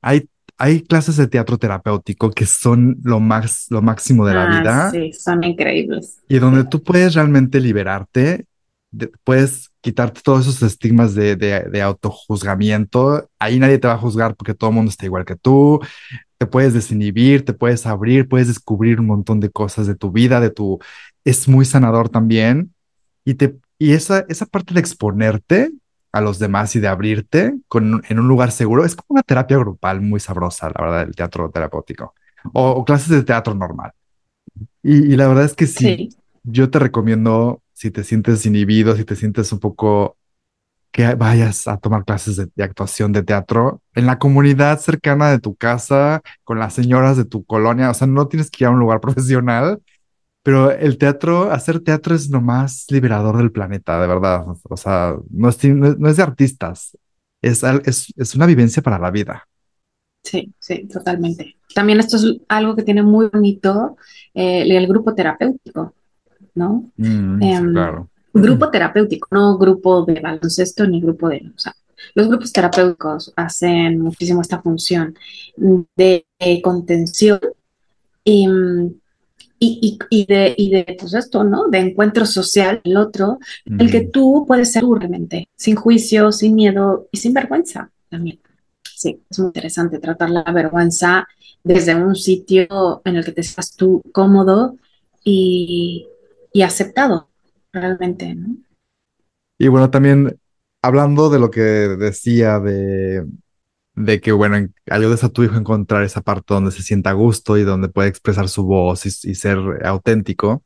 hay, 0.00 0.28
hay 0.56 0.82
clases 0.82 1.16
de 1.16 1.26
teatro 1.26 1.58
terapéutico 1.58 2.30
que 2.30 2.46
son 2.46 2.98
lo, 3.02 3.20
más, 3.20 3.66
lo 3.70 3.82
máximo 3.82 4.26
de 4.26 4.34
la 4.34 4.44
ah, 4.44 4.60
vida. 4.60 4.90
Sí, 4.90 5.12
son 5.12 5.42
increíbles. 5.44 6.18
Y 6.28 6.38
donde 6.38 6.64
tú 6.64 6.82
puedes 6.82 7.14
realmente 7.14 7.60
liberarte, 7.60 8.46
puedes 9.24 9.70
quitarte 9.80 10.20
todos 10.22 10.46
esos 10.46 10.62
estigmas 10.62 11.14
de, 11.14 11.36
de, 11.36 11.60
de 11.70 11.82
autojuzgamiento. 11.82 13.28
Ahí 13.38 13.58
nadie 13.58 13.78
te 13.78 13.88
va 13.88 13.94
a 13.94 13.98
juzgar 13.98 14.34
porque 14.34 14.54
todo 14.54 14.70
el 14.70 14.76
mundo 14.76 14.90
está 14.90 15.06
igual 15.06 15.24
que 15.24 15.36
tú. 15.36 15.80
Te 16.38 16.46
puedes 16.46 16.74
desinhibir, 16.74 17.44
te 17.44 17.52
puedes 17.52 17.86
abrir, 17.86 18.28
puedes 18.28 18.48
descubrir 18.48 19.00
un 19.00 19.06
montón 19.06 19.40
de 19.40 19.50
cosas 19.50 19.86
de 19.86 19.94
tu 19.94 20.10
vida, 20.10 20.40
de 20.40 20.50
tu... 20.50 20.78
Es 21.24 21.48
muy 21.48 21.64
sanador 21.64 22.08
también. 22.08 22.74
Y, 23.24 23.34
te, 23.34 23.56
y 23.78 23.92
esa, 23.92 24.24
esa 24.28 24.46
parte 24.46 24.74
de 24.74 24.80
exponerte 24.80 25.72
a 26.12 26.20
los 26.20 26.38
demás 26.38 26.74
y 26.76 26.80
de 26.80 26.88
abrirte 26.88 27.54
con, 27.68 28.02
en 28.08 28.18
un 28.18 28.28
lugar 28.28 28.52
seguro. 28.52 28.84
Es 28.84 28.96
como 28.96 29.06
una 29.10 29.22
terapia 29.22 29.58
grupal 29.58 30.00
muy 30.00 30.20
sabrosa, 30.20 30.70
la 30.74 30.80
verdad, 30.80 31.02
el 31.02 31.14
teatro 31.14 31.50
terapéutico 31.50 32.14
o, 32.52 32.84
clases 32.84 33.08
de 33.08 33.22
teatro 33.22 33.54
normal. 33.54 33.92
Y, 34.82 35.16
la 35.16 35.28
verdad 35.28 35.44
es 35.44 35.54
que 35.54 35.66
sí, 35.66 36.08
yo 36.44 36.70
te 36.70 36.78
recomiendo, 36.78 37.62
si 37.78 37.92
te 37.92 38.02
sientes 38.02 38.44
inhibido, 38.44 38.96
si 38.96 39.04
te 39.04 39.14
sientes 39.14 39.52
un 39.52 39.60
poco 39.60 40.16
que 40.90 41.14
vayas 41.14 41.68
a 41.68 41.78
tomar 41.78 42.04
clases 42.04 42.34
de, 42.36 42.64
actuación 42.64 43.12
de 43.12 43.22
teatro 43.22 43.82
en 43.94 44.06
la 44.06 44.18
comunidad 44.18 44.80
cercana 44.80 45.30
de 45.30 45.38
tu 45.38 45.54
casa, 45.54 46.22
con 46.42 46.58
las 46.58 46.74
señoras 46.74 47.16
de 47.16 47.24
tu 47.24 47.44
colonia. 47.44 47.88
O 47.90 47.94
sea, 47.94 48.08
no 48.08 48.26
tienes 48.26 48.50
que 48.50 48.64
ir 48.64 48.68
a 48.68 48.70
un 48.72 48.80
lugar 48.80 49.00
profesional, 49.06 49.80
pero 50.42 50.72
el 50.72 50.98
teatro, 50.98 51.52
hacer 51.52 51.78
teatro 51.78 52.16
es 52.16 52.28
lo 52.30 52.40
más 52.40 52.86
liberador 52.90 53.36
del 53.36 53.52
planeta, 53.52 54.00
de 54.00 54.08
verdad. 54.08 54.44
O 54.64 54.76
sea, 54.76 55.14
no 55.30 55.48
es, 55.48 55.64
no 55.64 56.08
es 56.08 56.16
de 56.16 56.22
artistas, 56.24 56.98
es, 57.42 57.62
es, 57.62 58.12
es 58.16 58.34
una 58.34 58.46
vivencia 58.46 58.82
para 58.82 58.98
la 58.98 59.12
vida. 59.12 59.46
Sí, 60.24 60.52
sí, 60.58 60.88
totalmente. 60.88 61.56
También 61.76 62.00
esto 62.00 62.16
es 62.16 62.40
algo 62.48 62.74
que 62.74 62.82
tiene 62.82 63.04
muy 63.04 63.28
bonito 63.28 63.96
eh, 64.34 64.62
el 64.62 64.86
grupo 64.88 65.14
terapéutico, 65.14 65.94
¿no? 66.58 66.90
Mm, 66.96 67.42
em, 67.42 67.72
claro. 67.72 68.08
Grupo 68.34 68.70
terapéutico, 68.70 69.28
no 69.30 69.56
grupo 69.56 70.04
de 70.04 70.20
baloncesto 70.20 70.86
ni 70.86 71.00
grupo 71.00 71.28
de... 71.28 71.50
O 71.56 71.58
sea, 71.58 71.74
los 72.14 72.28
grupos 72.28 72.52
terapéuticos 72.52 73.32
hacen 73.36 74.00
muchísimo 74.00 74.40
esta 74.40 74.60
función 74.60 75.14
de, 75.96 76.26
de 76.38 76.62
contención 76.62 77.40
y 78.24 78.46
y, 79.60 79.98
y, 80.10 80.26
de, 80.26 80.54
y 80.56 80.70
de, 80.70 80.96
pues 80.98 81.14
esto, 81.14 81.42
¿no? 81.42 81.68
De 81.68 81.78
encuentro 81.78 82.24
social, 82.26 82.80
el 82.84 82.96
otro, 82.96 83.38
el 83.64 83.90
que 83.90 84.02
tú 84.02 84.44
puedes 84.46 84.72
ser 84.72 84.84
realmente, 84.84 85.48
sin 85.56 85.74
juicio, 85.74 86.30
sin 86.32 86.54
miedo 86.54 87.08
y 87.10 87.16
sin 87.16 87.34
vergüenza 87.34 87.90
también. 88.08 88.38
Sí, 88.84 89.20
es 89.28 89.38
muy 89.38 89.48
interesante 89.48 89.98
tratar 89.98 90.30
la 90.30 90.44
vergüenza 90.44 91.26
desde 91.64 91.94
un 91.94 92.14
sitio 92.14 93.02
en 93.04 93.16
el 93.16 93.24
que 93.24 93.32
te 93.32 93.40
estás 93.40 93.74
tú 93.74 94.00
cómodo 94.12 94.76
y, 95.24 96.06
y 96.58 96.62
aceptado, 96.62 97.28
realmente. 97.72 98.36
Y 99.58 99.68
bueno, 99.68 99.90
también 99.90 100.38
hablando 100.82 101.30
de 101.30 101.38
lo 101.38 101.50
que 101.50 101.60
decía 101.60 102.58
de 102.58 103.24
de 103.98 104.20
que, 104.20 104.32
bueno, 104.32 104.68
ayudes 104.90 105.24
a 105.24 105.28
tu 105.28 105.42
hijo 105.42 105.54
a 105.54 105.58
encontrar 105.58 106.04
esa 106.04 106.20
parte 106.20 106.54
donde 106.54 106.70
se 106.70 106.82
sienta 106.82 107.10
a 107.10 107.14
gusto 107.14 107.58
y 107.58 107.64
donde 107.64 107.88
puede 107.88 108.08
expresar 108.08 108.48
su 108.48 108.64
voz 108.64 109.04
y, 109.06 109.34
ser 109.34 109.58
auténtico. 109.84 110.62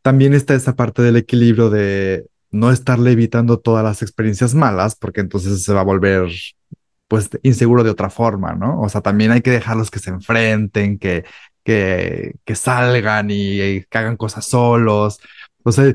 También 0.00 0.34
está 0.34 0.54
esa 0.54 0.74
parte 0.74 1.02
del 1.02 1.16
equilibrio 1.16 1.70
de 1.70 2.26
no 2.50 2.70
estarle 2.70 3.12
evitando 3.12 3.58
todas 3.58 3.84
las 3.84 4.02
experiencias 4.02 4.54
malas, 4.54 4.96
porque 4.96 5.20
entonces 5.20 5.62
se 5.62 5.72
va 5.72 5.80
a 5.80 5.84
volver, 5.84 6.30
pues, 7.08 7.30
inseguro 7.42 7.84
de 7.84 7.90
otra 7.90 8.10
forma, 8.10 8.54
¿no? 8.54 8.80
O 8.80 8.88
sea, 8.88 9.02
también 9.02 9.32
hay 9.32 9.42
que 9.42 9.50
dejarlos 9.50 9.90
que 9.90 9.98
se 9.98 10.10
enfrenten, 10.10 10.98
que, 10.98 11.24
que, 11.64 12.36
que 12.44 12.54
salgan 12.54 13.28
y, 13.30 13.84
que 13.84 13.98
hagan 13.98 14.16
cosas 14.16 14.44
solos. 14.46 15.20
O 15.64 15.72
sea, 15.72 15.94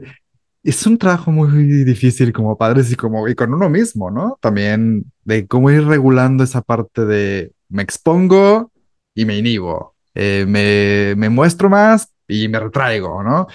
es 0.63 0.85
un 0.87 0.97
trabajo 0.97 1.31
muy 1.31 1.83
difícil 1.83 2.33
como 2.33 2.57
padres 2.57 2.91
y 2.91 2.95
como 2.95 3.27
y 3.27 3.35
con 3.35 3.53
uno 3.53 3.69
mismo, 3.69 4.11
¿no? 4.11 4.37
También 4.41 5.05
de 5.23 5.47
cómo 5.47 5.71
ir 5.71 5.85
regulando 5.85 6.43
esa 6.43 6.61
parte 6.61 7.05
de 7.05 7.53
me 7.69 7.83
expongo 7.83 8.71
y 9.13 9.25
me 9.25 9.37
inhibo, 9.37 9.95
eh, 10.15 10.45
me, 10.47 11.15
me 11.15 11.29
muestro 11.29 11.69
más 11.69 12.11
y 12.27 12.47
me 12.47 12.59
retraigo, 12.59 13.23
¿no? 13.23 13.47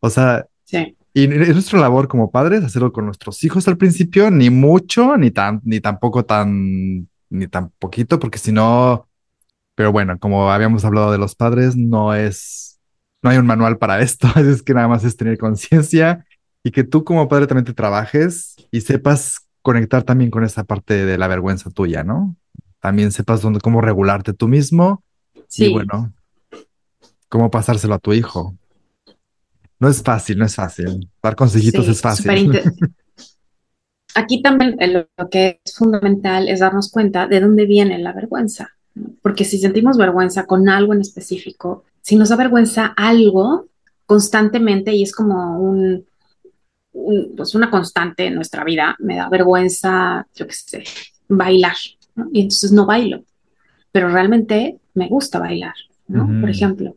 O 0.00 0.10
sea, 0.10 0.46
Sí, 0.64 0.96
y 1.14 1.24
es 1.24 1.52
nuestra 1.52 1.78
labor 1.78 2.08
como 2.08 2.30
padres 2.30 2.64
hacerlo 2.64 2.92
con 2.92 3.04
nuestros 3.04 3.44
hijos 3.44 3.68
al 3.68 3.76
principio, 3.76 4.30
ni 4.30 4.48
mucho, 4.48 5.16
ni 5.18 5.30
tan, 5.30 5.60
ni 5.64 5.80
tampoco 5.80 6.24
tan, 6.24 7.06
ni 7.28 7.46
tan 7.48 7.70
poquito, 7.78 8.18
porque 8.18 8.38
si 8.38 8.52
no, 8.52 9.08
pero 9.74 9.92
bueno, 9.92 10.18
como 10.18 10.50
habíamos 10.50 10.84
hablado 10.84 11.12
de 11.12 11.18
los 11.18 11.34
padres, 11.34 11.76
no 11.76 12.14
es, 12.14 12.80
no 13.22 13.30
hay 13.30 13.38
un 13.38 13.46
manual 13.46 13.78
para 13.78 14.00
esto, 14.00 14.28
es 14.36 14.62
que 14.62 14.74
nada 14.74 14.88
más 14.88 15.04
es 15.04 15.16
tener 15.16 15.38
conciencia 15.38 16.26
y 16.62 16.70
que 16.70 16.84
tú 16.84 17.04
como 17.04 17.28
padre 17.28 17.46
también 17.46 17.64
te 17.64 17.74
trabajes 17.74 18.56
y 18.70 18.80
sepas 18.82 19.48
conectar 19.62 20.02
también 20.02 20.30
con 20.30 20.44
esa 20.44 20.64
parte 20.64 21.04
de 21.04 21.18
la 21.18 21.28
vergüenza 21.28 21.70
tuya, 21.70 22.04
¿no? 22.04 22.36
También 22.80 23.12
sepas 23.12 23.42
dónde, 23.42 23.60
cómo 23.60 23.80
regularte 23.80 24.32
tú 24.32 24.48
mismo 24.48 25.02
y 25.34 25.40
sí, 25.48 25.68
bueno, 25.68 26.12
cómo 27.28 27.50
pasárselo 27.50 27.94
a 27.94 27.98
tu 27.98 28.12
hijo. 28.12 28.56
No 29.78 29.88
es 29.88 30.02
fácil, 30.02 30.38
no 30.38 30.44
es 30.44 30.54
fácil. 30.54 31.10
Dar 31.22 31.34
consejitos 31.34 31.88
es 31.88 31.96
sí, 31.96 32.02
fácil. 32.02 32.60
Aquí 34.14 34.42
también 34.42 34.76
eh, 34.80 35.06
lo 35.16 35.30
que 35.30 35.60
es 35.64 35.74
fundamental 35.74 36.48
es 36.48 36.60
darnos 36.60 36.90
cuenta 36.90 37.26
de 37.26 37.40
dónde 37.40 37.66
viene 37.66 37.98
la 37.98 38.12
vergüenza. 38.12 38.70
Porque 39.22 39.44
si 39.44 39.58
sentimos 39.58 39.96
vergüenza 39.96 40.46
con 40.46 40.68
algo 40.68 40.92
en 40.94 41.00
específico, 41.00 41.84
si 42.02 42.16
nos 42.16 42.28
da 42.30 42.36
vergüenza 42.36 42.86
algo 42.96 43.66
constantemente 44.06 44.92
y 44.94 45.02
es 45.02 45.14
como 45.14 45.60
un, 45.60 46.04
un- 46.92 47.34
pues 47.36 47.54
una 47.54 47.70
constante 47.70 48.26
en 48.26 48.34
nuestra 48.34 48.64
vida, 48.64 48.96
me 48.98 49.16
da 49.16 49.28
vergüenza, 49.28 50.26
yo 50.34 50.46
qué 50.46 50.52
sé, 50.54 50.84
bailar, 51.28 51.76
¿no? 52.14 52.28
Y 52.32 52.42
entonces 52.42 52.72
no 52.72 52.86
bailo, 52.86 53.24
pero 53.92 54.08
realmente 54.10 54.80
me 54.94 55.08
gusta 55.08 55.38
bailar, 55.38 55.74
¿no? 56.08 56.36
Por 56.40 56.50
Ujú, 56.50 56.50
ejemplo. 56.50 56.96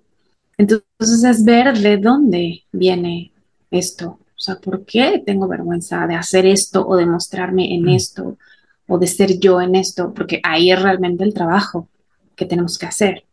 Entonces 0.58 1.24
es 1.24 1.46
ver 1.46 1.78
de 1.80 1.98
dónde 1.98 2.64
viene 2.72 3.34
esto. 3.72 4.20
O 4.38 4.40
sea, 4.40 4.58
¿por 4.58 4.86
qué 4.86 5.24
tengo 5.26 5.48
vergüenza 5.48 6.08
de 6.08 6.16
hacer 6.16 6.46
esto 6.46 6.88
o 6.88 6.96
de 6.98 7.06
mostrarme 7.06 7.74
en 7.76 7.90
esto 7.90 8.38
o 8.88 8.98
de 8.98 9.08
ser 9.08 9.40
yo 9.40 9.62
en 9.62 9.76
esto? 9.76 10.14
Porque 10.14 10.40
ahí 10.44 10.72
es 10.72 10.82
realmente 10.82 11.24
el 11.24 11.34
trabajo 11.34 11.90
que 12.36 12.46
tenemos 12.46 12.78
que 12.78 12.86
hacer. 12.86 13.24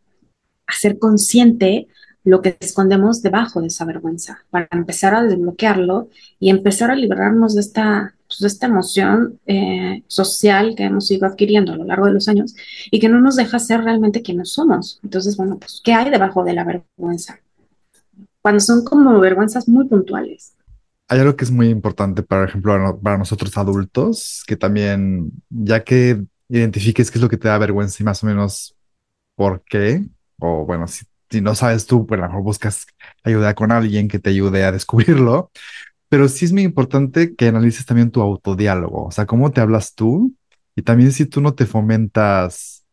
Hacer 0.67 0.99
consciente 0.99 1.87
lo 2.23 2.41
que 2.41 2.55
escondemos 2.59 3.21
debajo 3.21 3.59
de 3.59 3.67
esa 3.67 3.85
vergüenza 3.85 4.45
para 4.49 4.69
empezar 4.71 5.13
a 5.13 5.23
desbloquearlo 5.23 6.09
y 6.39 6.49
empezar 6.49 6.89
a 6.89 6.95
liberarnos 6.95 7.53
de 7.55 7.61
esta, 7.61 8.15
pues, 8.27 8.39
de 8.39 8.47
esta 8.47 8.67
emoción 8.67 9.39
eh, 9.45 10.03
social 10.07 10.73
que 10.75 10.83
hemos 10.83 11.11
ido 11.11 11.27
adquiriendo 11.27 11.73
a 11.73 11.75
lo 11.75 11.83
largo 11.83 12.05
de 12.05 12.13
los 12.13 12.29
años 12.29 12.55
y 12.91 12.99
que 12.99 13.09
no 13.09 13.19
nos 13.19 13.35
deja 13.35 13.59
ser 13.59 13.83
realmente 13.83 14.21
quienes 14.21 14.53
somos. 14.53 14.99
Entonces, 15.03 15.35
bueno, 15.35 15.59
pues, 15.59 15.81
¿qué 15.83 15.93
hay 15.93 16.09
debajo 16.09 16.43
de 16.45 16.53
la 16.53 16.63
vergüenza? 16.63 17.39
cuando 18.43 18.59
son 18.59 18.83
como 18.83 19.19
vergüenzas 19.19 19.67
muy 19.69 19.87
puntuales. 19.87 20.53
Hay 21.07 21.19
algo 21.19 21.35
que 21.35 21.43
es 21.45 21.51
muy 21.51 21.67
importante, 21.69 22.23
por 22.23 22.47
ejemplo, 22.47 22.71
para 22.73 22.83
no- 22.83 22.99
para 22.99 23.17
nosotros 23.17 23.55
adultos, 23.57 24.43
que 24.47 24.55
también, 24.57 25.31
ya 25.49 25.83
que 25.83 26.23
identifiques 26.49 27.11
qué 27.11 27.17
es 27.19 27.21
lo 27.21 27.29
que 27.29 27.37
te 27.37 27.47
da 27.47 27.57
vergüenza 27.57 28.01
y 28.01 28.05
más 28.05 28.23
o 28.23 28.27
menos 28.27 28.75
por 29.35 29.63
qué, 29.65 30.05
o 30.39 30.65
bueno, 30.65 30.87
si, 30.87 31.05
si 31.31 31.41
no 31.41 31.55
sabes 31.55 31.87
tú, 31.87 32.05
pues 32.07 32.19
a 32.19 32.23
lo 32.23 32.29
mejor 32.29 32.43
buscas 32.43 32.87
ayuda 33.23 33.55
con 33.55 33.71
alguien 33.71 34.07
que 34.09 34.19
te 34.19 34.31
ayude 34.31 34.63
a 34.65 34.71
descubrirlo, 34.73 35.51
pero 36.09 36.27
sí 36.29 36.45
es 36.45 36.53
muy 36.53 36.63
importante 36.63 37.35
que 37.35 37.47
analices 37.49 37.85
también 37.85 38.11
tu 38.11 38.21
autodiálogo, 38.21 39.05
o 39.07 39.11
sea, 39.11 39.25
cómo 39.27 39.51
te 39.51 39.61
hablas 39.61 39.95
tú 39.95 40.35
y 40.75 40.83
también 40.83 41.11
si 41.13 41.25
tú 41.27 41.41
no 41.41 41.55
te 41.55 41.65
fomentas 41.67 42.85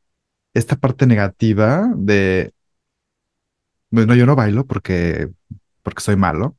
esta 0.54 0.76
parte 0.76 1.06
negativa 1.06 1.90
de, 1.96 2.52
bueno, 3.90 4.14
yo 4.14 4.26
no 4.26 4.36
bailo 4.36 4.66
porque, 4.66 5.28
porque 5.82 6.00
soy 6.02 6.16
malo, 6.16 6.56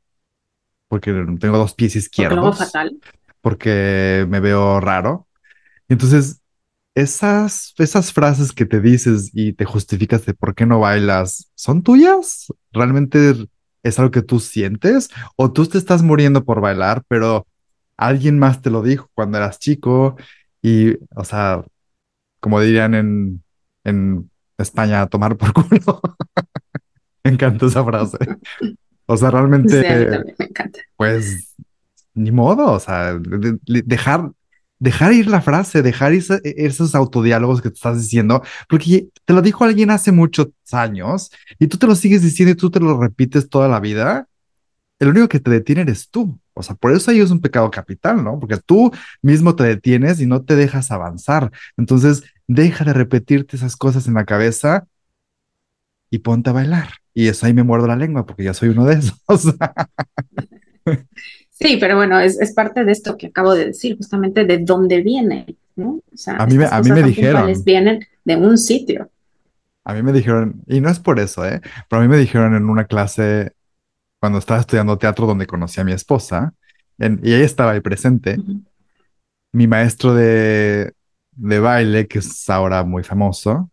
porque 0.92 1.12
tengo 1.40 1.56
dos 1.58 1.74
pies 1.74 1.94
Porque 1.94 1.98
izquierdos 1.98 2.58
fatal. 2.58 3.00
porque 3.40 4.26
me 4.28 4.40
veo 4.40 4.80
raro. 4.80 5.26
Entonces, 5.88 6.42
esas, 6.94 7.74
esas 7.78 8.12
frases 8.12 8.52
que 8.52 8.66
te 8.66 8.80
dices 8.80 9.30
y 9.34 9.54
te 9.54 9.64
justificas 9.64 10.26
de 10.26 10.34
por 10.34 10.54
qué 10.54 10.66
no 10.66 10.80
bailas, 10.80 11.50
¿son 11.54 11.82
tuyas? 11.82 12.48
¿Realmente 12.72 13.48
es 13.82 13.98
algo 13.98 14.10
que 14.12 14.22
tú 14.22 14.40
sientes? 14.40 15.10
¿O 15.36 15.52
tú 15.52 15.66
te 15.66 15.78
estás 15.78 16.02
muriendo 16.02 16.44
por 16.44 16.60
bailar, 16.60 17.04
pero 17.08 17.46
alguien 17.96 18.38
más 18.38 18.62
te 18.62 18.70
lo 18.70 18.82
dijo 18.82 19.08
cuando 19.14 19.38
eras 19.38 19.58
chico? 19.60 20.16
Y, 20.62 20.94
o 21.16 21.24
sea, 21.24 21.64
como 22.40 22.60
dirían 22.60 22.94
en, 22.94 23.44
en 23.84 24.30
España, 24.58 25.06
tomar 25.08 25.36
por 25.36 25.52
culo. 25.54 26.02
Me 27.24 27.30
encanta 27.32 27.66
esa 27.66 27.84
frase. 27.84 28.18
O 29.06 29.16
sea, 29.16 29.30
realmente, 29.30 29.80
Sí, 29.80 29.86
a 29.86 29.98
mí 29.98 30.04
también 30.10 30.36
me 30.38 30.44
encanta. 30.46 30.80
pues 30.96 31.54
ni 32.14 32.30
modo, 32.30 32.72
o 32.72 32.80
sea, 32.80 33.14
de- 33.14 33.58
de- 33.64 33.82
dejar, 33.86 34.30
dejar 34.78 35.12
ir 35.12 35.26
la 35.28 35.40
frase, 35.40 35.82
dejar 35.82 36.12
esa- 36.12 36.40
esos 36.44 36.94
autodiálogos 36.94 37.62
que 37.62 37.70
te 37.70 37.74
estás 37.76 38.00
diciendo, 38.00 38.42
porque 38.68 39.08
te 39.24 39.32
lo 39.32 39.42
dijo 39.42 39.64
alguien 39.64 39.90
hace 39.90 40.12
muchos 40.12 40.48
años 40.72 41.30
y 41.58 41.68
tú 41.68 41.78
te 41.78 41.86
lo 41.86 41.94
sigues 41.94 42.22
diciendo 42.22 42.52
y 42.52 42.56
tú 42.56 42.70
te 42.70 42.80
lo 42.80 43.00
repites 43.00 43.48
toda 43.48 43.68
la 43.68 43.80
vida, 43.80 44.26
el 44.98 45.08
único 45.08 45.28
que 45.28 45.40
te 45.40 45.50
detiene 45.50 45.82
eres 45.82 46.08
tú. 46.10 46.38
O 46.54 46.62
sea, 46.62 46.74
por 46.76 46.92
eso 46.92 47.10
ahí 47.10 47.20
es 47.20 47.30
un 47.30 47.40
pecado 47.40 47.70
capital, 47.70 48.22
¿no? 48.22 48.38
Porque 48.38 48.58
tú 48.58 48.92
mismo 49.22 49.56
te 49.56 49.64
detienes 49.64 50.20
y 50.20 50.26
no 50.26 50.42
te 50.44 50.54
dejas 50.54 50.90
avanzar. 50.90 51.50
Entonces, 51.76 52.22
deja 52.46 52.84
de 52.84 52.92
repetirte 52.92 53.56
esas 53.56 53.76
cosas 53.76 54.06
en 54.06 54.14
la 54.14 54.24
cabeza 54.26 54.86
y 56.12 56.20
ponte 56.20 56.50
a 56.50 56.54
bailar. 56.54 56.90
Y 57.14 57.28
eso 57.28 57.46
ahí 57.46 57.54
me 57.54 57.64
muerdo 57.64 57.88
la 57.88 57.96
lengua 57.96 58.26
porque 58.26 58.44
ya 58.44 58.54
soy 58.54 58.70
uno 58.70 58.86
de 58.86 58.96
esos. 58.96 59.16
Sí, 61.50 61.76
pero 61.78 61.96
bueno, 61.96 62.18
es, 62.18 62.40
es 62.40 62.52
parte 62.54 62.84
de 62.84 62.92
esto 62.92 63.16
que 63.16 63.28
acabo 63.28 63.54
de 63.54 63.66
decir, 63.66 63.96
justamente 63.96 64.44
de 64.44 64.58
dónde 64.58 65.00
viene, 65.02 65.56
¿no? 65.76 66.00
O 66.12 66.16
sea, 66.16 66.38
A 66.38 66.46
mí 66.46 66.56
me, 66.56 66.64
a 66.66 66.80
mí 66.82 66.90
me 66.92 67.02
dijeron, 67.02 67.52
vienen 67.64 68.00
de 68.24 68.36
un 68.36 68.58
sitio. 68.58 69.10
A 69.84 69.94
mí 69.94 70.02
me 70.02 70.12
dijeron, 70.12 70.62
y 70.68 70.80
no 70.80 70.88
es 70.90 71.00
por 71.00 71.18
eso, 71.18 71.44
¿eh? 71.46 71.60
Pero 71.88 72.00
a 72.00 72.04
mí 72.04 72.08
me 72.08 72.16
dijeron 72.18 72.54
en 72.54 72.68
una 72.70 72.84
clase 72.86 73.52
cuando 74.20 74.38
estaba 74.38 74.60
estudiando 74.60 74.98
teatro 74.98 75.26
donde 75.26 75.46
conocí 75.46 75.80
a 75.80 75.84
mi 75.84 75.92
esposa, 75.92 76.54
en- 76.98 77.20
y 77.24 77.34
ella 77.34 77.44
estaba 77.46 77.72
ahí 77.72 77.80
presente, 77.80 78.42
mi 79.52 79.66
maestro 79.66 80.14
de, 80.14 80.94
de 81.32 81.60
baile, 81.60 82.08
que 82.08 82.18
es 82.20 82.48
ahora 82.50 82.84
muy 82.84 83.02
famoso, 83.04 83.70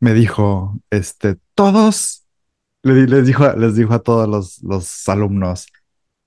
me 0.00 0.14
dijo, 0.14 0.78
este, 0.90 1.38
todos, 1.54 2.24
les 2.82 3.26
dijo, 3.26 3.50
les 3.54 3.76
dijo 3.76 3.94
a 3.94 4.00
todos 4.00 4.28
los, 4.28 4.62
los 4.62 5.08
alumnos, 5.08 5.66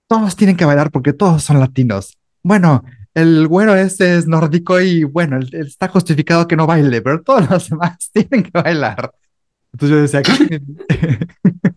todos 0.07 0.35
tienen 0.35 0.57
que 0.57 0.65
bailar 0.65 0.91
porque 0.91 1.13
todos 1.13 1.43
son 1.43 1.59
latinos. 1.59 2.17
Bueno, 2.43 2.83
el 3.13 3.47
güero 3.47 3.75
este 3.75 4.17
es 4.17 4.27
nórdico 4.27 4.79
y 4.81 5.03
bueno, 5.03 5.37
él- 5.37 5.49
está 5.53 5.87
justificado 5.87 6.47
que 6.47 6.55
no 6.55 6.67
baile, 6.67 7.01
pero 7.01 7.21
todos 7.23 7.49
los 7.49 7.69
demás 7.71 8.11
tienen 8.13 8.43
que 8.43 8.51
bailar. 8.53 9.11
Entonces 9.73 9.89
yo 9.97 10.01
decía, 10.01 10.21
¿qué? 10.23 10.61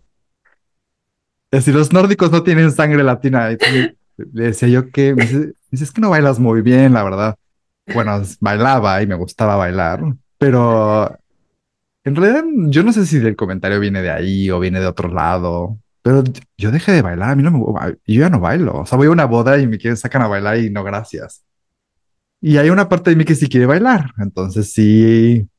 Es 1.51 1.59
decir, 1.65 1.73
los 1.75 1.91
nórdicos 1.91 2.31
no 2.31 2.43
tienen 2.43 2.71
sangre 2.71 3.03
latina. 3.03 3.49
Le 3.49 3.95
decía 4.43 4.67
yo 4.67 4.91
que, 4.91 5.15
me 5.15 5.23
es 5.71 5.91
que 5.91 6.01
no 6.01 6.09
bailas 6.11 6.39
muy 6.39 6.61
bien, 6.61 6.93
la 6.93 7.03
verdad. 7.03 7.35
Bueno, 7.93 8.21
bailaba 8.39 9.01
y 9.01 9.07
me 9.07 9.15
gustaba 9.15 9.55
bailar, 9.55 10.01
pero 10.37 11.17
en 12.09 12.15
realidad 12.15 12.43
yo 12.69 12.83
no 12.83 12.93
sé 12.93 13.05
si 13.05 13.17
el 13.17 13.35
comentario 13.35 13.79
viene 13.79 14.01
de 14.01 14.11
ahí 14.11 14.49
o 14.51 14.59
viene 14.59 14.79
de 14.79 14.87
otro 14.87 15.09
lado, 15.09 15.79
pero 16.01 16.23
yo 16.57 16.71
dejé 16.71 16.91
de 16.93 17.01
bailar, 17.01 17.31
a 17.31 17.35
mí 17.35 17.43
no 17.43 17.51
me, 17.51 17.59
yo 18.07 18.21
ya 18.21 18.29
no 18.29 18.39
bailo. 18.39 18.81
O 18.81 18.85
sea, 18.85 18.97
voy 18.97 19.07
a 19.07 19.11
una 19.11 19.25
boda 19.25 19.59
y 19.59 19.67
me 19.67 19.77
quieren 19.77 19.97
sacan 19.97 20.21
a 20.23 20.27
bailar 20.27 20.57
y 20.59 20.69
no, 20.71 20.83
gracias. 20.83 21.43
Y 22.41 22.57
hay 22.57 22.69
una 22.69 22.87
parte 22.89 23.09
de 23.11 23.15
mí 23.17 23.25
que 23.25 23.35
sí 23.35 23.49
quiere 23.49 23.65
bailar, 23.65 24.11
entonces 24.19 24.71
sí, 24.73 25.49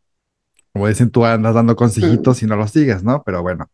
como 0.73 0.89
dicen, 0.89 1.11
tú 1.11 1.25
andas 1.27 1.55
dando 1.55 1.75
Mm. 1.75 1.77
consejitos 1.77 2.43
y 2.43 2.47
no 2.47 2.57
los 2.57 2.71
sigues, 2.73 3.05
¿no? 3.05 3.23
Pero 3.25 3.43
bueno. 3.43 3.71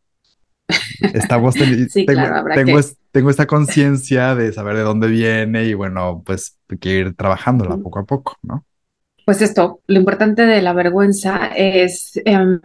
estamos 1.12 1.54
Sí, 1.90 2.04
tengo, 2.06 2.22
claro, 2.22 2.44
tengo, 2.54 2.74
que. 2.74 2.80
es- 2.80 2.96
tengo 3.12 3.30
esta 3.30 3.46
conciencia 3.46 4.34
de 4.34 4.52
saber 4.52 4.76
de 4.76 4.82
dónde 4.82 5.08
viene 5.08 5.64
y 5.64 5.74
bueno, 5.74 6.22
pues 6.24 6.58
hay 6.68 6.78
que 6.78 6.90
ir 6.98 7.14
trabajándola 7.16 7.76
mm, 7.76 7.82
poco 7.82 7.98
a 8.00 8.04
poco, 8.04 8.36
¿no? 8.42 8.64
Pues 9.26 9.42
esto, 9.42 9.80
lo 9.88 9.98
importante 9.98 10.46
de 10.46 10.62
la 10.62 10.72
vergüenza 10.72 11.48
es 11.48 12.12
em, 12.24 12.60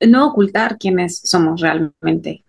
no 0.00 0.26
ocultar 0.28 0.78
quiénes 0.78 1.20
somos 1.24 1.60
realmente 1.60 2.44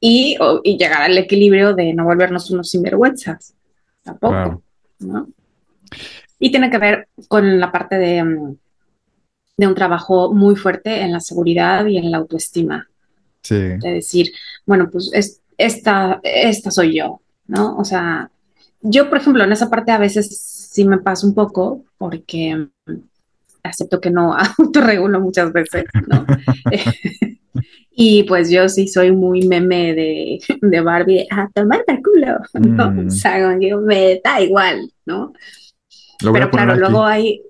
y, 0.00 0.36
o- 0.40 0.60
y 0.64 0.78
llegar 0.78 1.02
al 1.02 1.18
equilibrio 1.18 1.74
de 1.74 1.92
no 1.94 2.04
volvernos 2.04 2.50
unos 2.50 2.70
sinvergüenzas, 2.70 3.54
tampoco, 4.02 4.32
Claro, 4.32 4.62
¿no? 5.00 5.28
Y 6.38 6.50
tiene 6.50 6.70
que 6.70 6.78
ver 6.78 7.08
con 7.28 7.58
la 7.60 7.72
parte 7.72 7.96
de, 7.96 8.16
em, 8.18 8.56
de 9.56 9.66
un 9.66 9.74
trabajo 9.74 10.32
muy 10.32 10.56
fuerte 10.56 11.00
en 11.02 11.12
la 11.12 11.20
seguridad 11.20 11.86
y 11.86 11.96
en 11.98 12.10
la 12.10 12.18
autoestima, 12.18 12.88
sí, 13.42 13.54
de 13.54 13.92
decir, 13.92 14.32
bueno, 14.66 14.90
pues 14.90 15.10
es, 15.12 15.42
esta, 15.56 16.20
esta 16.24 16.70
soy 16.70 16.96
yo, 16.98 17.20
¿no? 17.46 17.76
O 17.76 17.84
sea, 17.84 18.30
yo, 18.82 19.08
por 19.08 19.18
ejemplo, 19.18 19.44
en 19.44 19.52
esa 19.52 19.70
parte 19.70 19.92
a 19.92 19.98
veces 19.98 20.28
sí 20.74 20.84
me 20.84 20.98
paso 20.98 21.28
un 21.28 21.34
poco 21.34 21.84
porque 21.96 22.66
acepto 23.62 24.00
que 24.00 24.10
no 24.10 24.36
autorregulo 24.58 25.20
muchas 25.20 25.52
veces, 25.52 25.84
¿no? 26.08 26.26
y 27.92 28.24
pues 28.24 28.50
yo 28.50 28.68
sí 28.68 28.88
soy 28.88 29.12
muy 29.12 29.46
meme 29.46 29.94
de, 29.94 30.40
de 30.60 30.80
Barbie, 30.80 31.28
a 31.30 31.48
tomar 31.54 31.84
el 31.86 32.02
culo, 32.02 32.38
¿no? 32.54 32.90
Mm. 32.90 33.06
O 33.06 33.10
sea, 33.10 33.56
me 33.56 34.20
da 34.22 34.40
igual, 34.40 34.90
¿no? 35.06 35.32
pero 36.32 36.50
claro, 36.50 36.74
luego 36.74 37.04
hay... 37.04 37.40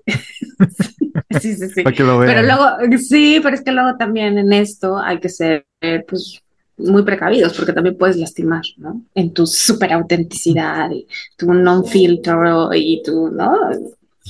sí, 1.39 1.55
sí, 1.55 1.67
sí. 1.69 1.83
pero 1.83 2.43
luego, 2.43 2.97
sí, 2.99 3.39
pero 3.41 3.55
es 3.55 3.63
que 3.63 3.71
luego 3.71 3.97
también 3.97 4.37
en 4.37 4.53
esto 4.53 4.97
hay 4.97 5.19
que 5.19 5.29
ser, 5.29 5.65
pues, 6.07 6.43
muy 6.77 7.03
precavidos 7.03 7.53
porque 7.53 7.73
también 7.73 7.97
puedes 7.97 8.17
lastimar, 8.17 8.63
¿no? 8.77 9.01
En 9.13 9.33
tu 9.33 9.47
súper 9.47 9.93
autenticidad 9.93 10.89
y 10.91 11.07
tu 11.37 11.53
non-filtro 11.53 12.73
y 12.73 13.01
tu, 13.03 13.29
¿no? 13.29 13.57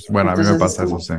Bueno, 0.10 0.32
a 0.32 0.36
mí 0.36 0.44
me 0.44 0.60
pasa 0.60 0.84
eso, 0.84 1.00
sí. 1.00 1.14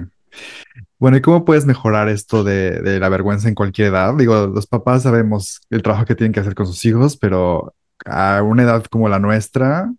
Bueno, 0.98 1.16
¿y 1.16 1.20
cómo 1.20 1.44
puedes 1.44 1.66
mejorar 1.66 2.08
esto 2.08 2.42
de, 2.42 2.80
de, 2.80 2.98
la 2.98 3.08
vergüenza 3.08 3.48
en 3.48 3.54
cualquier 3.54 3.88
edad? 3.88 4.14
Digo, 4.14 4.46
los 4.46 4.66
papás 4.66 5.02
sabemos 5.02 5.60
el 5.70 5.82
trabajo 5.82 6.06
que 6.06 6.14
tienen 6.14 6.32
que 6.32 6.40
hacer 6.40 6.54
con 6.54 6.66
sus 6.66 6.84
hijos, 6.84 7.16
pero 7.16 7.74
a 8.04 8.42
una 8.42 8.62
edad 8.62 8.84
como 8.84 9.08
la 9.08 9.18
nuestra, 9.18 9.92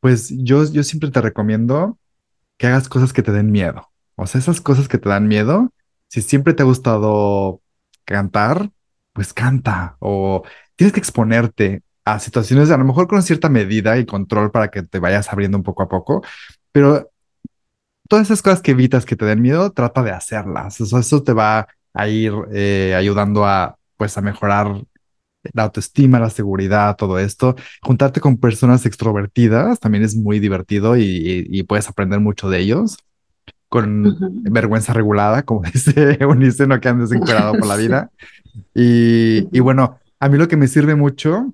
pues 0.00 0.32
yo, 0.36 0.64
yo 0.64 0.82
siempre 0.82 1.10
te 1.10 1.20
recomiendo 1.20 1.98
que 2.56 2.66
hagas 2.66 2.88
cosas 2.88 3.12
que 3.12 3.22
te 3.22 3.32
den 3.32 3.50
miedo. 3.50 3.88
O 4.16 4.26
sea, 4.26 4.40
esas 4.40 4.60
cosas 4.60 4.88
que 4.88 4.98
te 4.98 5.08
dan 5.08 5.28
miedo, 5.28 5.72
si 6.08 6.22
siempre 6.22 6.54
te 6.54 6.62
ha 6.62 6.66
gustado 6.66 7.60
cantar, 8.04 8.70
pues 9.12 9.32
canta. 9.32 9.96
O 10.00 10.42
tienes 10.76 10.92
que 10.92 11.00
exponerte 11.00 11.82
a 12.04 12.18
situaciones, 12.18 12.70
a 12.70 12.76
lo 12.76 12.84
mejor 12.84 13.06
con 13.08 13.22
cierta 13.22 13.48
medida 13.48 13.98
y 13.98 14.06
control 14.06 14.50
para 14.50 14.70
que 14.70 14.82
te 14.82 14.98
vayas 14.98 15.32
abriendo 15.32 15.56
un 15.56 15.64
poco 15.64 15.82
a 15.82 15.88
poco, 15.88 16.22
pero 16.72 17.10
todas 18.08 18.26
esas 18.26 18.42
cosas 18.42 18.60
que 18.60 18.72
evitas 18.72 19.06
que 19.06 19.16
te 19.16 19.24
den 19.24 19.40
miedo, 19.42 19.72
trata 19.72 20.02
de 20.02 20.10
hacerlas. 20.10 20.80
Eso, 20.80 20.98
eso 20.98 21.22
te 21.22 21.32
va 21.32 21.68
a 21.94 22.08
ir 22.08 22.32
eh, 22.52 22.94
ayudando 22.96 23.46
a, 23.46 23.78
pues, 23.96 24.18
a 24.18 24.20
mejorar 24.20 24.82
la 25.52 25.64
autoestima, 25.64 26.20
la 26.20 26.30
seguridad, 26.30 26.96
todo 26.96 27.18
esto. 27.18 27.56
Juntarte 27.82 28.20
con 28.20 28.38
personas 28.38 28.86
extrovertidas 28.86 29.80
también 29.80 30.04
es 30.04 30.14
muy 30.14 30.38
divertido 30.40 30.96
y, 30.96 31.62
puedes 31.68 31.88
aprender 31.88 32.20
mucho 32.20 32.50
de 32.50 32.60
ellos. 32.60 32.98
Con 33.68 34.18
vergüenza 34.42 34.92
regulada, 34.92 35.44
como 35.44 35.62
dice 35.72 36.18
Unice, 36.26 36.66
no 36.66 36.80
que 36.80 36.88
andes 36.88 37.12
encuadrado 37.12 37.54
por 37.54 37.66
la 37.66 37.76
vida. 37.78 38.10
Y, 38.74 39.48
y 39.56 39.60
bueno, 39.60 39.98
a 40.20 40.28
mí 40.28 40.38
lo 40.38 40.48
que 40.48 40.56
me 40.56 40.68
sirve 40.68 40.94
mucho 40.94 41.52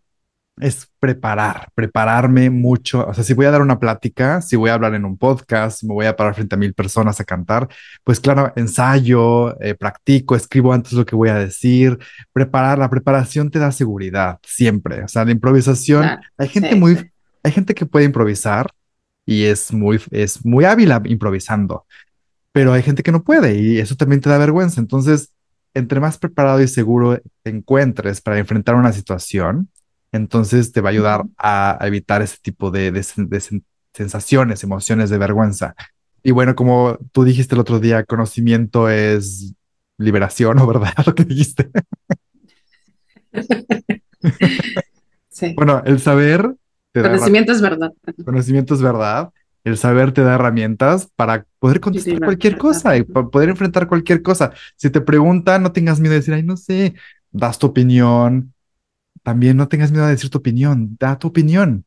es 0.61 0.88
preparar, 0.98 1.68
prepararme 1.74 2.50
mucho. 2.50 3.06
O 3.06 3.14
sea, 3.14 3.24
si 3.24 3.34
voy 3.34 3.46
a 3.46 3.50
dar 3.50 3.62
una 3.62 3.78
plática, 3.78 4.40
si 4.42 4.56
voy 4.56 4.70
a 4.70 4.74
hablar 4.74 4.94
en 4.94 5.04
un 5.04 5.16
podcast, 5.16 5.80
si 5.80 5.87
me 5.87 5.94
voy 5.94 6.06
a 6.06 6.16
parar 6.16 6.34
frente 6.34 6.54
a 6.54 6.58
mil 6.58 6.74
personas 6.74 7.20
a 7.20 7.24
cantar, 7.24 7.68
pues 8.04 8.20
claro, 8.20 8.52
ensayo, 8.56 9.61
eh, 9.61 9.74
practico, 9.74 10.37
escribo 10.37 10.72
antes 10.72 10.92
lo 10.92 11.06
que 11.06 11.16
voy 11.16 11.28
a 11.28 11.34
decir. 11.34 11.98
Preparar, 12.32 12.78
la 12.78 12.90
preparación 12.90 13.50
te 13.50 13.58
da 13.58 13.72
seguridad 13.72 14.38
siempre. 14.42 15.02
O 15.04 15.08
sea, 15.08 15.24
la 15.24 15.32
improvisación, 15.32 16.18
hay 16.37 16.48
gente 16.48 16.74
muy, 16.74 17.11
hay 17.42 17.52
gente 17.52 17.74
que 17.74 17.87
puede 17.87 18.06
improvisar 18.06 18.70
y 19.24 19.44
es 19.44 19.72
muy, 19.72 20.00
es 20.11 20.44
muy 20.44 20.64
hábil 20.64 20.92
improvisando, 21.04 21.87
pero 22.52 22.72
hay 22.72 22.82
gente 22.82 23.02
que 23.02 23.12
no 23.12 23.22
puede 23.22 23.56
y 23.56 23.78
eso 23.78 23.94
también 23.94 24.20
te 24.20 24.30
da 24.30 24.38
vergüenza. 24.38 24.80
Entonces, 24.80 25.32
entre 25.74 26.00
más 26.00 26.18
preparado 26.18 26.61
y 26.62 26.68
seguro 26.68 27.20
te 27.42 27.50
encuentres 27.50 28.20
para 28.20 28.38
enfrentar 28.38 28.74
una 28.74 28.92
situación, 28.92 29.68
entonces 30.12 30.72
te 30.72 30.81
va 30.81 30.88
a 30.88 30.92
ayudar 30.92 31.24
a, 31.37 31.78
evitar 31.83 32.22
ese 32.22 32.37
tipo 32.42 32.70
de, 32.70 33.04
sensaciones, 33.92 34.62
emociones 34.64 35.11
de 35.11 35.18
vergüenza. 35.18 35.74
Y 36.22 36.31
bueno, 36.31 36.54
como 36.54 36.98
tú 37.12 37.24
dijiste 37.24 37.54
el 37.54 37.61
otro 37.61 37.81
día, 37.81 38.04
conocimiento 38.04 38.88
es 38.88 39.54
liberación, 39.98 40.59
¿o 40.59 40.66
verdad? 40.68 40.94
Lo 41.07 41.14
que 41.14 41.24
dijiste. 41.24 41.70
Sí. 45.31 45.54
Bueno, 45.54 45.83
el 45.87 46.00
saber. 46.00 46.57
conocimiento 46.92 47.52
es 47.52 47.61
verdad. 47.61 47.92
Conocimiento 48.24 48.74
es 48.74 48.83
verdad. 48.83 49.31
El 49.64 49.77
saber 49.77 50.12
te 50.12 50.23
da 50.23 50.37
herramientas 50.37 51.09
para 51.16 51.44
poder 51.59 51.81
contestar 51.81 52.21
cualquier 52.21 52.57
cosa 52.57 52.97
y 52.97 53.03
para 53.03 53.27
poder 53.27 53.49
enfrentar 53.49 53.88
cualquier 53.88 54.23
cosa. 54.23 54.53
Si 54.77 54.90
te 54.90 55.01
preguntan, 55.01 55.62
no 55.62 55.73
tengas 55.73 56.01
miedo 56.01 56.12
de 56.12 56.21
decir, 56.21 56.35
ay, 56.35 56.42
no 56.42 56.57
sé, 56.57 56.94
das 57.31 57.59
tu 57.59 57.66
opinión, 57.66 58.55
también 59.23 59.57
no 59.57 59.68
tengas 59.68 59.90
miedo 59.90 60.07
de 60.07 60.12
decir 60.12 60.31
tu 60.31 60.38
opinión, 60.38 60.97
da 60.99 61.18
tu 61.18 61.29
opinión. 61.29 61.85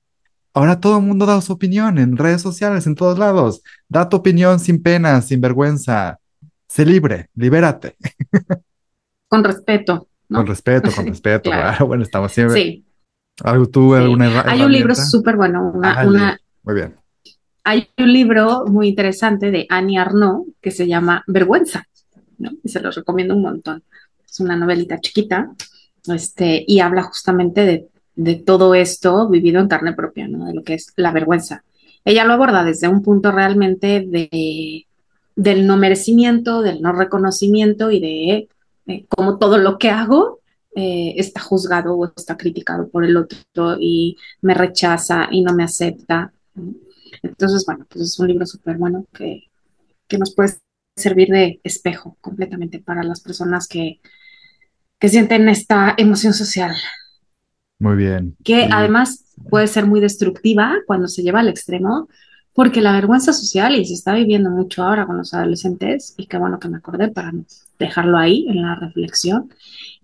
Ahora 0.53 0.79
todo 0.79 0.97
el 0.97 1.03
mundo 1.05 1.25
da 1.25 1.39
su 1.41 1.53
opinión 1.53 1.97
en 1.97 2.17
redes 2.17 2.41
sociales, 2.41 2.85
en 2.85 2.95
todos 2.95 3.17
lados. 3.17 3.63
Da 3.87 4.09
tu 4.09 4.17
opinión 4.17 4.59
sin 4.59 4.83
pena, 4.83 5.21
sin 5.21 5.39
vergüenza. 5.39 6.19
Sé 6.67 6.85
libre, 6.85 7.29
libérate. 7.35 7.95
Con 9.27 9.43
respeto. 9.43 10.07
Con 10.29 10.45
respeto, 10.45 10.91
con 10.93 11.05
respeto. 11.07 11.49
Bueno, 11.87 12.03
estamos 12.03 12.31
siempre. 12.31 12.61
Sí. 12.61 12.85
¿Algo 13.43 13.65
tú, 13.67 13.95
alguna 13.95 14.43
Hay 14.45 14.61
un 14.61 14.71
libro 14.71 14.93
súper 14.93 15.35
bueno, 15.35 15.71
una, 15.73 16.37
Muy 16.63 16.75
bien. 16.75 16.95
Hay 17.63 17.89
un 17.97 18.11
libro 18.11 18.65
muy 18.67 18.87
interesante 18.87 19.51
de 19.51 19.65
Annie 19.69 19.97
Arnaud 19.97 20.47
que 20.61 20.71
se 20.71 20.87
llama 20.87 21.23
Vergüenza, 21.27 21.87
¿no? 22.37 22.51
Y 22.63 22.69
se 22.69 22.79
lo 22.79 22.91
recomiendo 22.91 23.35
un 23.35 23.43
montón. 23.43 23.83
Es 24.25 24.39
una 24.39 24.55
novelita 24.55 24.99
chiquita 24.99 25.51
este, 26.07 26.63
y 26.67 26.79
habla 26.79 27.03
justamente 27.03 27.65
de, 27.65 27.87
de, 28.15 28.35
todo 28.35 28.73
esto 28.73 29.29
vivido 29.29 29.59
en 29.59 29.67
carne 29.67 29.93
propia, 29.93 30.27
¿no? 30.27 30.45
De 30.45 30.53
lo 30.53 30.63
que 30.63 30.73
es 30.73 30.93
la 30.95 31.11
vergüenza. 31.11 31.63
Ella 32.03 32.25
lo 32.25 32.33
aborda 32.33 32.63
desde 32.63 32.87
un 32.87 33.03
punto 33.03 33.31
realmente 33.31 34.05
de, 34.07 34.87
del 35.35 35.67
no 35.67 35.77
merecimiento, 35.77 36.61
del 36.61 36.81
no 36.81 36.93
reconocimiento 36.93 37.91
y 37.91 37.99
de, 37.99 38.49
cómo 39.07 39.37
todo 39.37 39.57
lo 39.57 39.77
que 39.77 39.89
hago 39.89 40.39
eh, 40.75 41.13
está 41.17 41.39
juzgado 41.41 41.95
o 41.95 42.05
está 42.15 42.37
criticado 42.37 42.89
por 42.89 43.05
el 43.05 43.15
otro 43.15 43.77
y 43.79 44.17
me 44.41 44.53
rechaza 44.53 45.27
y 45.31 45.41
no 45.41 45.53
me 45.53 45.63
acepta. 45.63 46.33
Entonces, 47.23 47.63
bueno, 47.65 47.85
pues 47.89 48.05
es 48.05 48.19
un 48.19 48.27
libro 48.27 48.45
súper 48.45 48.77
bueno 48.77 49.05
que, 49.13 49.43
que 50.07 50.17
nos 50.17 50.33
puede 50.33 50.55
servir 50.95 51.29
de 51.29 51.59
espejo 51.63 52.17
completamente 52.21 52.79
para 52.79 53.03
las 53.03 53.21
personas 53.21 53.67
que, 53.67 54.01
que 54.99 55.09
sienten 55.09 55.49
esta 55.49 55.93
emoción 55.97 56.33
social. 56.33 56.75
Muy 57.79 57.95
bien. 57.95 58.35
Que 58.43 58.67
además 58.71 59.25
puede 59.49 59.67
ser 59.67 59.87
muy 59.87 59.99
destructiva 59.99 60.75
cuando 60.85 61.07
se 61.07 61.23
lleva 61.23 61.39
al 61.39 61.49
extremo, 61.49 62.07
porque 62.53 62.81
la 62.81 62.91
vergüenza 62.91 63.33
social, 63.33 63.75
y 63.75 63.85
se 63.85 63.93
está 63.93 64.13
viviendo 64.13 64.49
mucho 64.49 64.83
ahora 64.83 65.07
con 65.07 65.17
los 65.17 65.33
adolescentes, 65.33 66.13
y 66.17 66.27
qué 66.27 66.37
bueno 66.37 66.59
que 66.59 66.69
me 66.69 66.77
acordé 66.77 67.09
para 67.09 67.31
dejarlo 67.79 68.17
ahí 68.17 68.45
en 68.49 68.61
la 68.61 68.75
reflexión, 68.75 69.49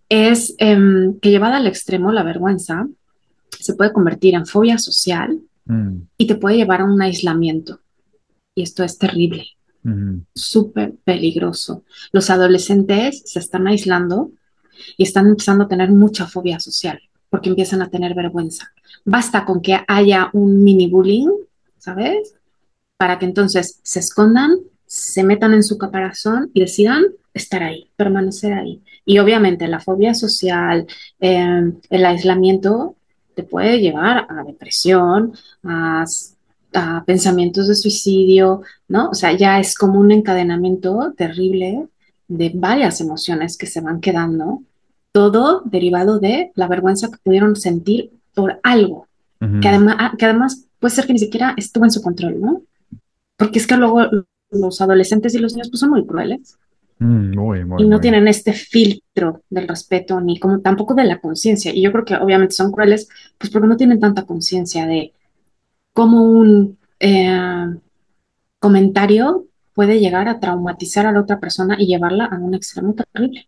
es 0.10 0.56
em, 0.58 1.20
que 1.20 1.30
llevada 1.30 1.58
al 1.58 1.68
extremo 1.68 2.12
la 2.12 2.24
vergüenza 2.24 2.88
se 3.60 3.76
puede 3.76 3.92
convertir 3.92 4.36
en 4.36 4.46
fobia 4.46 4.78
social 4.78 5.42
mm. 5.68 6.08
y 6.18 6.28
te 6.28 6.36
puede 6.36 6.58
llevar 6.58 6.82
a 6.82 6.86
un 6.86 7.02
aislamiento. 7.02 7.82
Y 8.56 8.64
esto 8.64 8.84
es 8.84 8.98
terrible, 8.98 9.46
súper 10.34 10.96
peligroso. 11.04 11.84
Los 12.12 12.30
adolescentes 12.30 13.22
se 13.26 13.40
están 13.40 13.68
aislando 13.68 14.32
y 14.98 15.04
están 15.04 15.28
empezando 15.28 15.66
a 15.66 15.68
tener 15.68 15.92
mucha 15.92 16.26
fobia 16.26 16.60
social 16.60 17.00
porque 17.30 17.50
empiezan 17.50 17.82
a 17.82 17.90
tener 17.90 18.14
vergüenza. 18.14 18.72
Basta 19.06 19.46
con 19.46 19.62
que 19.62 19.80
haya 19.88 20.30
un 20.34 20.64
mini 20.64 20.88
bullying, 20.88 21.30
¿sabes? 21.78 22.36
Para 22.98 23.20
que 23.20 23.26
entonces 23.26 23.80
se 23.84 24.00
escondan, 24.00 24.58
se 24.86 25.24
metan 25.24 25.54
en 25.54 25.64
su 25.64 25.78
caparazón 25.78 26.50
y 26.54 26.62
decidan 26.62 27.04
estar 27.34 27.64
ahí, 27.64 27.92
permanecer 27.96 28.54
ahí. 28.54 28.82
Y 29.06 29.20
obviamente 29.20 29.68
la 29.68 29.80
fobia 29.80 30.14
social, 30.14 30.88
em, 31.20 31.80
el 31.90 32.06
aislamiento 32.06 32.96
te 33.38 33.44
puede 33.44 33.80
llevar 33.80 34.26
a 34.30 34.44
depresión, 34.44 35.34
a, 35.64 36.04
a, 36.74 37.04
pensamientos 37.06 37.68
de 37.68 37.76
suicidio, 37.76 38.64
¿no? 38.88 39.12
O 39.12 39.14
sea, 39.14 39.32
ya 39.34 39.60
es 39.60 39.76
como 39.76 40.00
un 40.00 40.12
encadenamiento 40.12 41.14
terrible 41.16 41.88
de 42.28 42.52
varias 42.56 43.00
emociones 43.00 43.56
que 43.56 43.68
se 43.68 43.80
van 43.80 44.02
quedando 44.02 44.64
todo 45.12 45.62
derivado 45.66 46.20
de 46.20 46.52
la 46.56 46.68
vergüenza 46.68 47.12
que 47.12 47.20
pudieron 47.24 47.56
sentir 47.56 48.12
por 48.34 48.60
algo, 48.64 49.08
que, 49.62 49.68
además, 49.68 49.98
ah, 50.00 50.14
que 50.18 50.26
además 50.26 50.66
puede 50.80 50.96
ser 50.96 51.06
que 51.06 51.14
ni 51.14 51.20
siquiera 51.20 51.54
estuvo 51.58 51.86
en 51.86 51.92
su 51.92 52.02
control, 52.02 52.42
¿no? 52.42 52.64
Porque 53.36 53.60
es 53.60 53.68
que 53.68 53.78
luego 53.78 54.02
los 54.50 54.82
adolescentes 54.82 55.36
y 55.36 55.38
los 55.38 55.54
niños 55.54 55.70
pues, 55.70 55.80
son 55.80 55.92
muy 55.92 56.08
crueles. 56.08 56.58
Mm, 57.00 57.80
y 57.80 57.88
no 57.88 58.00
tienen 58.00 58.28
este 58.28 58.54
filtro 58.54 59.44
del 59.50 59.68
respeto 59.68 60.20
ni 60.20 60.40
como 60.40 60.62
tampoco 60.62 60.96
de 60.96 61.04
la 61.04 61.20
conciencia. 61.20 61.72
Y 61.74 61.84
yo 61.84 61.92
creo 61.92 62.06
que 62.06 62.16
obviamente 62.16 62.56
son 62.56 62.72
crueles, 62.72 63.08
pues 63.38 63.52
porque 63.52 63.68
no 63.68 63.78
tienen 63.78 64.00
tanta 64.00 64.26
conciencia 64.26 64.88
de 64.88 65.14
cómo 65.94 66.24
un 66.24 66.78
eh, 67.00 67.68
comentario 68.60 69.46
puede 69.74 70.00
llegar 70.00 70.28
a 70.28 70.40
traumatizar 70.40 71.06
a 71.06 71.12
la 71.12 71.22
otra 71.22 71.40
persona 71.40 71.76
y 71.80 71.86
llevarla 71.86 72.26
a 72.26 72.38
un 72.38 72.56
extremo 72.56 72.96
terrible. 72.96 73.48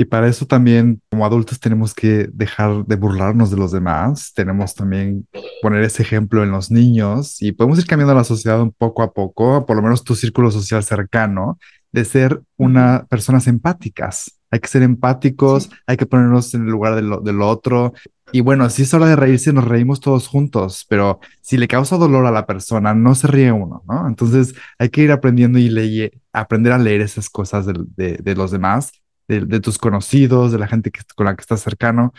Y 0.00 0.04
para 0.04 0.28
eso 0.28 0.46
también, 0.46 1.02
como 1.10 1.26
adultos, 1.26 1.58
tenemos 1.58 1.92
que 1.92 2.30
dejar 2.32 2.86
de 2.86 2.94
burlarnos 2.94 3.50
de 3.50 3.56
los 3.56 3.72
demás. 3.72 4.32
Tenemos 4.32 4.76
también 4.76 5.26
poner 5.60 5.82
ese 5.82 6.04
ejemplo 6.04 6.44
en 6.44 6.52
los 6.52 6.70
niños 6.70 7.42
y 7.42 7.50
podemos 7.50 7.80
ir 7.80 7.86
cambiando 7.86 8.14
la 8.14 8.22
sociedad 8.22 8.62
un 8.62 8.70
poco 8.70 9.02
a 9.02 9.12
poco, 9.12 9.66
por 9.66 9.74
lo 9.74 9.82
menos 9.82 10.04
tu 10.04 10.14
círculo 10.14 10.52
social 10.52 10.84
cercano, 10.84 11.58
de 11.92 12.04
ser 12.04 12.42
una 12.56 13.06
personas 13.08 13.46
empáticas. 13.46 14.38
Hay 14.50 14.60
que 14.60 14.68
ser 14.68 14.82
empáticos, 14.82 15.70
hay 15.86 15.96
que 15.96 16.06
ponernos 16.06 16.54
en 16.54 16.62
el 16.62 16.70
lugar 16.70 16.94
de 16.94 17.02
lo, 17.02 17.20
del 17.20 17.42
otro. 17.42 17.92
Y 18.32 18.40
bueno, 18.40 18.68
si 18.70 18.82
es 18.82 18.94
hora 18.94 19.06
de 19.06 19.16
reírse, 19.16 19.52
nos 19.52 19.66
reímos 19.66 20.00
todos 20.00 20.28
juntos, 20.28 20.86
pero 20.88 21.20
si 21.40 21.56
le 21.56 21.68
causa 21.68 21.96
dolor 21.96 22.26
a 22.26 22.30
la 22.30 22.46
persona, 22.46 22.94
no 22.94 23.14
se 23.14 23.26
ríe 23.26 23.52
uno, 23.52 23.82
¿no? 23.88 24.06
Entonces 24.08 24.54
hay 24.78 24.90
que 24.90 25.02
ir 25.02 25.12
aprendiendo 25.12 25.58
y 25.58 25.68
leer, 25.68 26.12
aprender 26.32 26.72
a 26.72 26.78
leer 26.78 27.00
esas 27.00 27.30
cosas 27.30 27.66
de, 27.66 27.74
de, 27.96 28.18
de 28.18 28.34
los 28.34 28.50
demás 28.50 28.92
de, 29.28 29.60
tus 29.60 29.78
conocidos, 29.78 30.52
de 30.52 30.58
la 30.58 30.66
gente 30.66 30.90
que, 30.90 31.00
con 31.14 31.26
la 31.26 31.36
que 31.36 31.42
estás 31.42 31.60
cercano. 31.60 32.12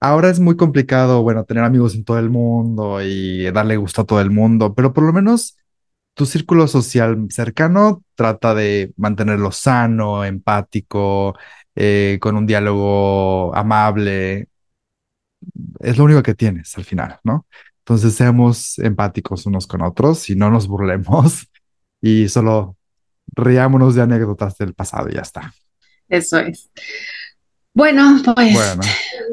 Ahora 0.00 0.30
es 0.30 0.40
muy 0.40 0.56
complicado, 0.56 1.22
bueno, 1.22 1.44
tener 1.44 1.64
amigos 1.64 1.94
en 1.94 2.04
todo 2.04 2.18
el 2.18 2.30
mundo 2.30 3.02
y 3.02 3.50
darle 3.52 3.76
gusto 3.76 4.02
a 4.02 4.04
todo 4.04 4.20
el 4.20 4.30
mundo, 4.30 4.74
pero 4.74 4.92
por 4.92 5.04
lo 5.04 5.12
menos 5.12 5.56
tu 6.14 6.26
círculo 6.26 6.68
social 6.68 7.26
cercano 7.28 8.02
trata 8.14 8.54
de 8.54 8.92
mantenerlo 8.96 9.50
sano, 9.50 10.24
empático, 10.24 11.36
eh, 11.74 12.18
con 12.20 12.36
un 12.36 12.46
diálogo 12.46 13.54
amable. 13.54 14.48
Es 15.80 15.98
lo 15.98 16.04
único 16.04 16.22
que 16.22 16.34
tienes 16.34 16.76
al 16.78 16.84
final, 16.84 17.18
¿no? 17.24 17.46
Entonces 17.80 18.14
seamos 18.14 18.78
empáticos 18.78 19.44
unos 19.44 19.66
con 19.66 19.82
otros 19.82 20.30
y 20.30 20.36
no 20.36 20.50
nos 20.50 20.68
burlemos 20.68 21.48
y 22.00 22.28
solo 22.28 22.76
riámonos 23.26 23.94
de 23.94 24.02
anécdotas 24.02 24.56
del 24.56 24.72
pasado 24.74 25.08
y 25.10 25.14
ya 25.14 25.22
está. 25.22 25.52
Eso 26.08 26.38
es. 26.38 26.70
Bueno, 27.74 28.20
pues. 28.34 28.54
Bueno, 28.54 28.82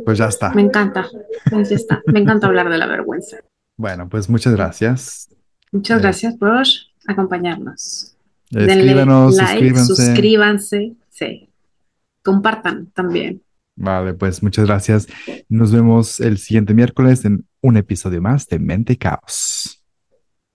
pues 0.03 0.17
ya 0.17 0.25
está. 0.25 0.51
Me 0.51 0.63
encanta. 0.63 1.07
Pues 1.49 1.69
ya 1.69 1.75
está. 1.75 2.01
Me 2.07 2.19
encanta 2.19 2.47
hablar 2.47 2.69
de 2.69 2.77
la 2.77 2.87
vergüenza. 2.87 3.37
Bueno, 3.77 4.09
pues 4.09 4.29
muchas 4.29 4.53
gracias. 4.53 5.29
Muchas 5.71 5.99
eh, 5.99 6.01
gracias 6.01 6.35
por 6.35 6.63
acompañarnos. 7.07 8.15
Escríbanos, 8.51 9.37
suscríbanse. 9.37 9.95
suscríbanse. 9.95 10.93
Sí. 11.09 11.49
Compartan 12.23 12.87
también. 12.93 13.41
Vale, 13.75 14.13
pues 14.13 14.43
muchas 14.43 14.65
gracias. 14.65 15.07
Nos 15.49 15.71
vemos 15.71 16.19
el 16.19 16.37
siguiente 16.37 16.73
miércoles 16.73 17.25
en 17.25 17.45
un 17.61 17.77
episodio 17.77 18.21
más 18.21 18.47
de 18.47 18.59
Mente 18.59 18.93
y 18.93 18.97
Caos. 18.97 19.81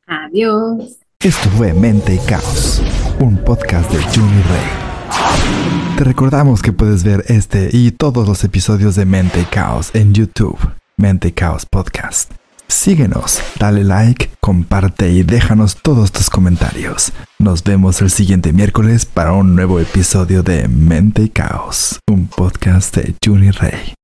Adiós. 0.06 0.98
Esto 1.20 1.48
fue 1.50 1.72
Mente 1.72 2.14
y 2.14 2.18
Caos, 2.18 2.82
un 3.18 3.38
podcast 3.38 3.90
de 3.90 4.02
Juni 4.02 4.42
Rey. 4.42 5.96
Te 5.96 6.04
recordamos 6.04 6.62
que 6.62 6.72
puedes 6.72 7.04
ver 7.04 7.24
este 7.28 7.70
y 7.72 7.90
todos 7.90 8.28
los 8.28 8.44
episodios 8.44 8.96
de 8.96 9.06
Mente 9.06 9.40
y 9.40 9.44
Caos 9.44 9.90
en 9.94 10.12
YouTube, 10.12 10.58
Mente 10.96 11.28
y 11.28 11.32
Caos 11.32 11.64
Podcast. 11.64 12.45
Síguenos, 12.68 13.40
dale 13.58 13.84
like, 13.84 14.30
comparte 14.40 15.10
y 15.10 15.22
déjanos 15.22 15.76
todos 15.76 16.12
tus 16.12 16.30
comentarios. 16.30 17.12
Nos 17.38 17.62
vemos 17.62 18.00
el 18.02 18.10
siguiente 18.10 18.52
miércoles 18.52 19.06
para 19.06 19.32
un 19.32 19.54
nuevo 19.54 19.80
episodio 19.80 20.42
de 20.42 20.68
Mente 20.68 21.22
y 21.22 21.28
Caos, 21.28 21.98
un 22.08 22.26
podcast 22.26 22.96
de 22.96 23.14
Juni 23.24 23.50
Rey. 23.50 23.94